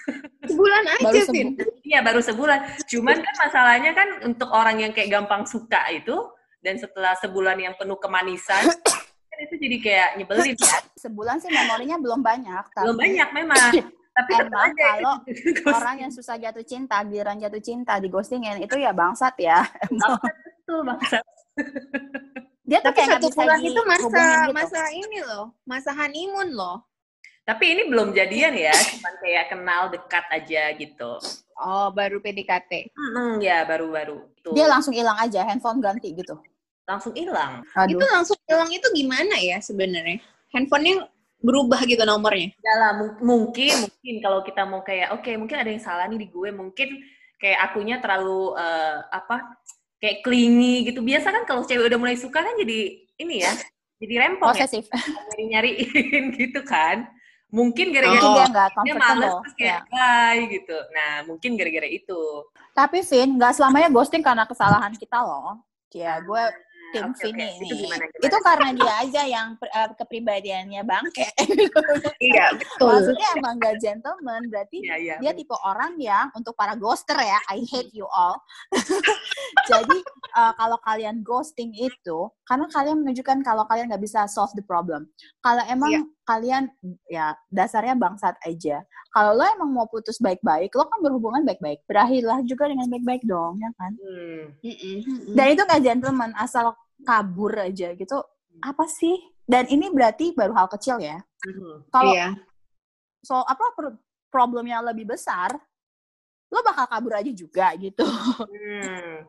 [0.50, 1.48] Sebulan aja, Baru Vin.
[1.84, 2.58] Iya, baru sebulan.
[2.88, 6.16] Cuman kan masalahnya kan untuk orang yang kayak gampang suka itu,
[6.60, 10.78] dan setelah sebulan yang penuh kemanisan, kan itu jadi kayak nyebelin ya.
[11.08, 12.64] Sebulan sih memorinya belum banyak.
[12.76, 13.70] Tapi Belum banyak memang.
[14.10, 15.14] Tapi Emang kalau
[15.80, 19.64] orang yang susah jatuh cinta, giliran jatuh cinta di ghostingin, itu ya bangsat ya.
[20.66, 21.18] Betul, bangsa.
[22.68, 24.52] Dia tuh Tapi kayak satu bulan itu masa gitu.
[24.54, 26.86] masa ini loh, masa honeymoon loh.
[27.42, 31.18] Tapi ini belum jadian ya, cuman kayak kenal dekat aja gitu.
[31.58, 32.94] Oh, baru PDKT.
[32.94, 34.22] Hmm, ya baru-baru.
[34.38, 36.38] Itu Dia langsung hilang aja, handphone ganti gitu.
[36.90, 37.62] Langsung hilang.
[37.86, 40.18] Itu langsung hilang itu gimana ya sebenarnya?
[40.50, 41.06] Handphonenya
[41.38, 42.52] berubah gitu nomornya.
[42.58, 46.18] Ya lah, mung- mungkin mungkin kalau kita mau kayak oke mungkin ada yang salah nih
[46.18, 46.88] di gue mungkin
[47.38, 49.56] kayak akunya terlalu eh, apa
[49.96, 52.78] kayak clingy gitu biasa kan kalau cewek udah mulai suka kan jadi
[53.16, 53.52] ini ya
[53.96, 54.88] jadi rempong ya Posesif.
[54.88, 57.08] nyari nyariin gitu kan
[57.48, 59.56] mungkin gara-gara dia nggak dia males terus Ya.
[59.56, 62.20] kayak bye gitu nah mungkin gara-gara itu
[62.70, 65.58] Tapi Vin, nggak selamanya ghosting karena kesalahan kita loh.
[65.90, 66.42] Ya, gue
[66.90, 67.22] tim Oke, oke.
[67.30, 68.26] Vini Itu gimana, gimana?
[68.26, 71.28] Itu karena dia aja yang eh, kepribadiannya bangke.
[72.20, 72.88] Iya, betul.
[72.90, 75.14] Maksudnya emang gak gentleman, berarti Iya, iya.
[75.18, 78.36] dia tipe orang yang untuk para ghoster ya, I hate you all.
[79.70, 79.98] Jadi
[80.36, 85.08] uh, kalau kalian ghosting itu karena kalian menunjukkan kalau kalian nggak bisa solve the problem.
[85.40, 86.02] Kalau emang Iya.
[86.30, 86.70] Kalian
[87.10, 88.86] ya dasarnya bangsat aja.
[89.10, 91.82] Kalau lo emang mau putus baik-baik, lo kan berhubungan baik-baik.
[91.90, 93.92] Berakhirlah juga dengan baik-baik dong, ya kan?
[93.98, 94.44] Hmm.
[95.34, 98.22] Dan itu nggak gentleman, asal kabur aja gitu.
[98.62, 99.18] Apa sih?
[99.42, 101.18] Dan ini berarti baru hal kecil ya.
[101.42, 101.82] Hmm.
[101.90, 102.38] Kalau Iya.
[103.26, 103.74] so apa
[104.30, 105.50] problemnya lebih besar,
[106.54, 108.06] lo bakal kabur aja juga gitu.
[108.06, 109.26] Hmm.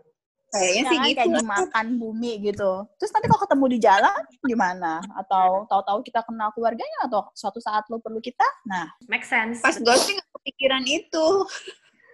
[0.52, 1.16] Kayaknya sih gitu.
[1.16, 2.72] kayak dimakan bumi gitu.
[3.00, 4.94] Terus nanti kalau ketemu di jalan gimana?
[5.16, 8.44] Atau tahu-tahu kita kenal keluarganya atau suatu saat lo perlu kita?
[8.68, 9.64] Nah, Make sense.
[9.64, 11.28] Pas ghosting aku kepikiran itu.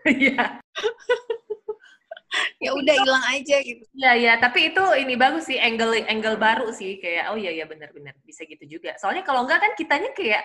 [0.05, 0.61] Iya.
[2.59, 3.81] Ya udah hilang aja gitu.
[3.95, 7.65] Iya, iya, tapi itu ini bagus sih angle angle baru sih kayak oh iya iya
[7.65, 8.93] benar-benar bisa gitu juga.
[8.99, 10.43] Soalnya kalau enggak kan kitanya kayak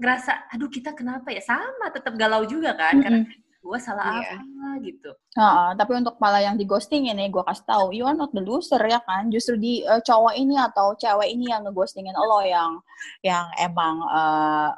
[0.00, 3.20] ngerasa aduh kita kenapa ya sama tetap galau juga kan karena
[3.60, 4.40] gue salah Iya.
[4.40, 5.10] apa gitu.
[5.36, 8.40] Heeh, tapi untuk pala yang di ghosting ini gue kasih tahu, you are not the
[8.40, 9.28] loser ya kan.
[9.28, 12.80] Justru di eh, cowok ini atau cewek ini yang ngeghostingin lo yang
[13.20, 14.70] yang emang eh,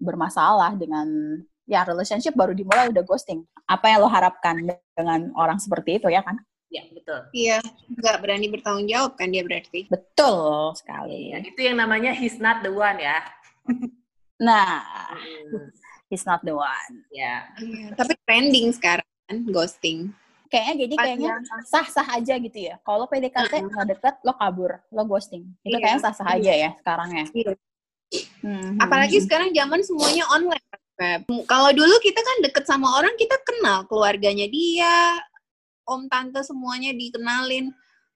[0.00, 1.06] bermasalah dengan
[1.68, 3.44] ya relationship baru dimulai udah ghosting.
[3.68, 4.56] Apa yang lo harapkan
[4.96, 6.40] dengan orang seperti itu ya kan?
[6.70, 7.18] Ya betul.
[7.34, 7.58] Iya,
[7.92, 9.90] nggak berani bertanggung jawab kan dia berarti.
[9.90, 11.34] Betul sekali.
[11.34, 13.18] Ya, itu yang namanya he's not the one ya.
[14.40, 14.80] Nah,
[15.50, 15.68] Hmm,
[16.10, 16.94] he's not the one.
[17.14, 17.46] ya.
[17.56, 20.10] Iya, tapi trending sekarang kan ghosting.
[20.50, 21.32] Kayaknya jadi kayaknya
[21.62, 22.74] sah-sah aja gitu ya.
[22.82, 25.46] Kalau PDKT nggak deket, lo kabur, lo ghosting.
[25.62, 25.86] Itu Iya.
[25.86, 27.26] kayaknya sah-sah aja ya sekarang ya.
[27.30, 27.50] Iya.
[28.42, 30.66] Hmm, Apalagi hmm, sekarang zaman semuanya online.
[30.98, 31.30] Feb.
[31.48, 35.16] Kalau dulu kita kan deket sama orang, kita kenal keluarganya dia,
[35.88, 37.70] om tante semuanya dikenalin.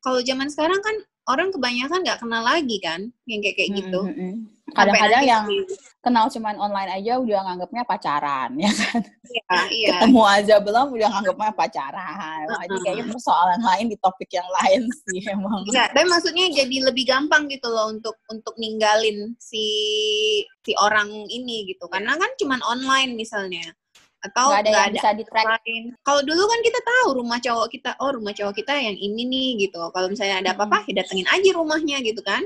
[0.05, 4.01] Kalau zaman sekarang kan orang kebanyakan nggak kenal lagi kan, yang kayak kayak hmm, gitu.
[4.05, 4.35] hmm, hmm.
[4.75, 5.69] Kadang-kadang yang di-
[6.01, 9.01] kenal cuman online aja udah nganggapnya pacaran ya kan.
[9.25, 9.89] Iya, iya.
[9.97, 12.45] Ketemu aja belum udah nganggapnya pacaran.
[12.49, 15.65] Wah, ini kayaknya persoalan lain di topik yang lain sih emang.
[15.69, 19.65] Enggak, tapi maksudnya jadi lebih gampang gitu loh untuk untuk ninggalin si
[20.65, 21.89] si orang ini gitu.
[21.89, 23.73] Karena kan cuman online misalnya.
[24.25, 25.47] Atau Nggak ada nggak yang bisa di-track.
[25.47, 25.83] lain.
[26.01, 29.49] Kalau dulu kan kita tahu rumah cowok kita, oh rumah cowok kita yang ini nih
[29.63, 29.79] gitu.
[29.85, 32.41] Kalau misalnya ada apa-apa, ya datengin aja rumahnya gitu kan.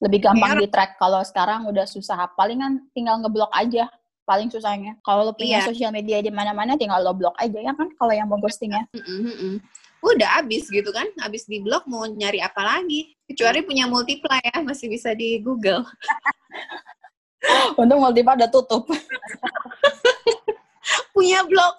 [0.00, 0.90] Lebih gampang Kayak- di-track.
[0.96, 2.16] Kalau sekarang udah susah.
[2.32, 3.86] Palingan tinggal ngeblok aja.
[4.24, 4.96] Paling susahnya.
[5.00, 5.68] Kalau lo punya Iya.
[5.68, 8.82] sosial media di mana-mana tinggal lo blok aja ya kan kalau yang mau ghosting ya.
[9.98, 13.12] Udah abis gitu kan, abis di blog mau nyari apa lagi?
[13.24, 15.80] Kecuali punya multiply ya, masih bisa di Google.
[17.80, 18.86] Untung multiple udah tutup.
[21.10, 21.74] punya blog.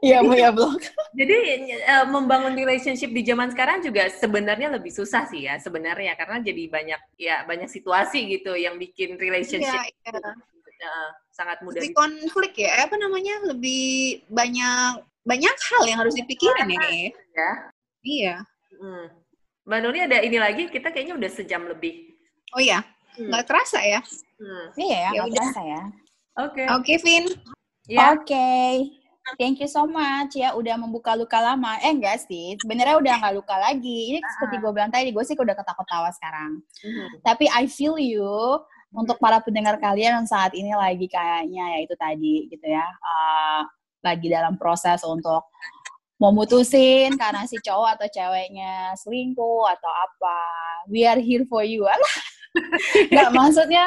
[0.00, 0.80] Iya, punya blog.
[1.12, 1.36] Jadi
[1.76, 6.62] eh, membangun relationship di zaman sekarang juga sebenarnya lebih susah sih ya sebenarnya karena jadi
[6.66, 10.32] banyak ya banyak situasi gitu yang bikin relationship Iya, iya.
[10.80, 11.78] eh, sangat mudah.
[11.78, 13.52] Lebih konflik ya, apa namanya?
[13.52, 17.10] Lebih banyak banyak hal yang harus dipikirin ya kayaknya.
[17.36, 17.50] ya.
[18.00, 18.34] Iya.
[18.78, 19.06] Hmm.
[19.68, 22.16] Mbak Nuri ada ini lagi kita kayaknya udah sejam lebih.
[22.56, 22.80] Oh iya,
[23.20, 23.28] Hmm.
[23.28, 24.00] nggak terasa ya.
[24.40, 24.66] Hmm.
[24.80, 25.36] Iya ya, Ya nggak udah.
[25.44, 25.82] terasa ya.
[26.40, 26.62] Oke.
[26.72, 27.24] Oke, Vin.
[27.88, 28.12] Ya.
[28.12, 28.92] Oke.
[29.36, 31.76] Thank you so much ya udah membuka luka lama.
[31.84, 34.16] Eh enggak sih, sebenarnya udah nggak luka lagi.
[34.16, 36.64] Ini seperti gue bilang tadi, gue sih udah ketawa-tawa sekarang.
[36.64, 37.20] Mhm.
[37.24, 38.60] Tapi I feel you
[38.92, 43.68] untuk para pendengar kalian yang saat ini lagi kayaknya ya itu tadi gitu ya, uh,
[44.00, 45.44] lagi dalam proses untuk
[46.16, 50.40] mau mutusin karena si cowok atau ceweknya selingkuh atau apa.
[50.88, 51.84] We are here for you.
[51.84, 52.16] Alah.
[53.12, 53.84] Nggak maksudnya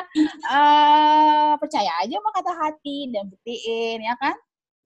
[0.49, 4.35] uh, percaya aja sama kata hati dan buktiin ya kan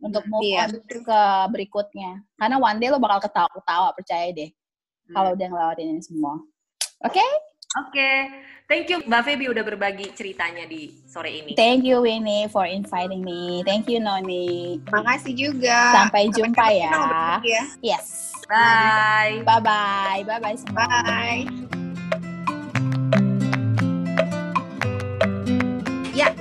[0.04, 2.22] untuk move Iya, on ke berikutnya.
[2.36, 4.50] Karena one day lo bakal ketawa-ketawa percaya deh
[5.14, 6.42] kalau udah ngelewatin ini semua.
[7.06, 7.24] Oke?
[7.76, 8.12] Oke,
[8.72, 11.60] thank you Mbak Feby udah berbagi ceritanya di sore ini.
[11.60, 13.68] Thank you Winnie for inviting me.
[13.68, 14.80] Thank you Noni.
[14.88, 15.92] Makasih juga.
[15.92, 17.44] Sampai jumpa ketemu ya.
[17.44, 17.64] ya.
[17.84, 18.32] Yes.
[18.48, 19.44] Bye.
[19.44, 20.22] Bye bye.
[20.24, 20.88] Bye bye semua.
[20.88, 21.75] Bye.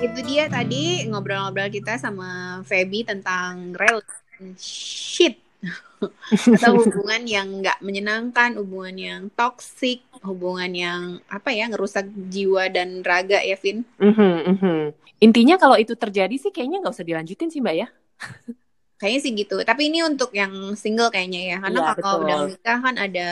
[0.05, 5.41] Itu dia tadi ngobrol-ngobrol kita sama Feby tentang relationship
[6.55, 13.01] atau hubungan yang nggak menyenangkan, hubungan yang toxic, hubungan yang apa ya ngerusak jiwa dan
[13.01, 13.81] raga ya, Vin.
[13.97, 14.77] Mhm, mhm.
[15.25, 17.87] Intinya kalau itu terjadi sih kayaknya nggak usah dilanjutin sih Mbak ya.
[18.95, 19.55] Kayaknya sih gitu.
[19.65, 22.23] Tapi ini untuk yang single kayaknya ya, karena Iya, kalau betul.
[22.29, 23.29] udah nikah kan ada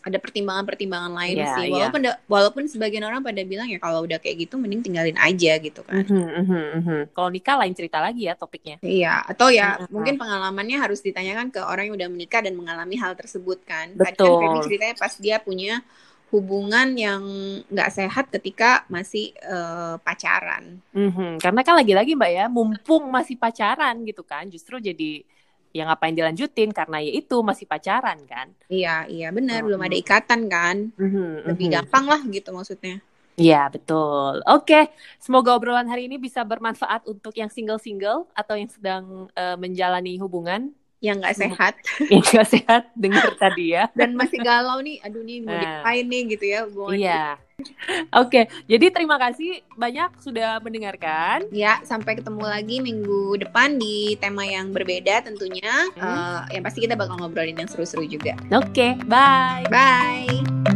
[0.00, 1.66] ada pertimbangan-pertimbangan lain Iya, sih.
[1.66, 1.72] iya.
[1.74, 5.58] Walaupun da- walaupun sebagian orang pada bilang ya kalau udah kayak gitu mending tinggalin aja
[5.58, 6.06] gitu kan.
[6.06, 7.00] Mhm, mhm, mhm.
[7.12, 8.78] Kalau nikah lain cerita lagi ya topiknya.
[8.80, 9.90] Iya, atau ya Mhm.
[9.90, 13.92] mungkin pengalamannya harus ditanyakan ke orang yang udah menikah dan mengalami hal tersebut kan.
[13.92, 14.40] Tadi kan Betul.
[14.40, 15.82] Feby ceritanya pas dia punya
[16.30, 17.22] hubungan yang
[17.66, 20.78] nggak sehat ketika masih eh, pacaran.
[20.94, 25.26] Mhm, Karena kan lagi-lagi Mbak ya, mumpung masih pacaran gitu kan, justru jadi
[25.70, 28.50] ya ngapain dilanjutin karena ya itu masih pacaran kan.
[28.66, 30.90] Iya, iya benar, belum ada ikatan kan.
[30.98, 31.74] Mhm, Lebih mhm.
[31.78, 32.98] gampang lah gitu maksudnya.
[33.40, 34.44] Iya, betul.
[34.44, 40.20] Oke, semoga obrolan hari ini bisa bermanfaat untuk yang single-single atau yang sedang eh, menjalani
[40.20, 41.74] hubungan Yang nggak sehat
[42.12, 43.88] yang gak sehat dengar tadi ya.
[43.98, 45.00] dan masih galau nih.
[45.00, 45.60] Aduh nih mau Nah.
[45.60, 47.00] diapain nih gitu ya hubungannya.
[47.00, 47.24] Iya.
[48.16, 51.44] Oke, jadi terima kasih banyak sudah mendengarkan.
[51.52, 55.92] Ya, sampai ketemu lagi minggu depan di tema yang berbeda tentunya.
[55.92, 56.48] Hmm.
[56.48, 58.32] Eh, yang pasti kita bakal ngobrolin yang seru-seru juga.
[58.48, 59.68] Oke, bye.
[59.68, 60.69] Bye.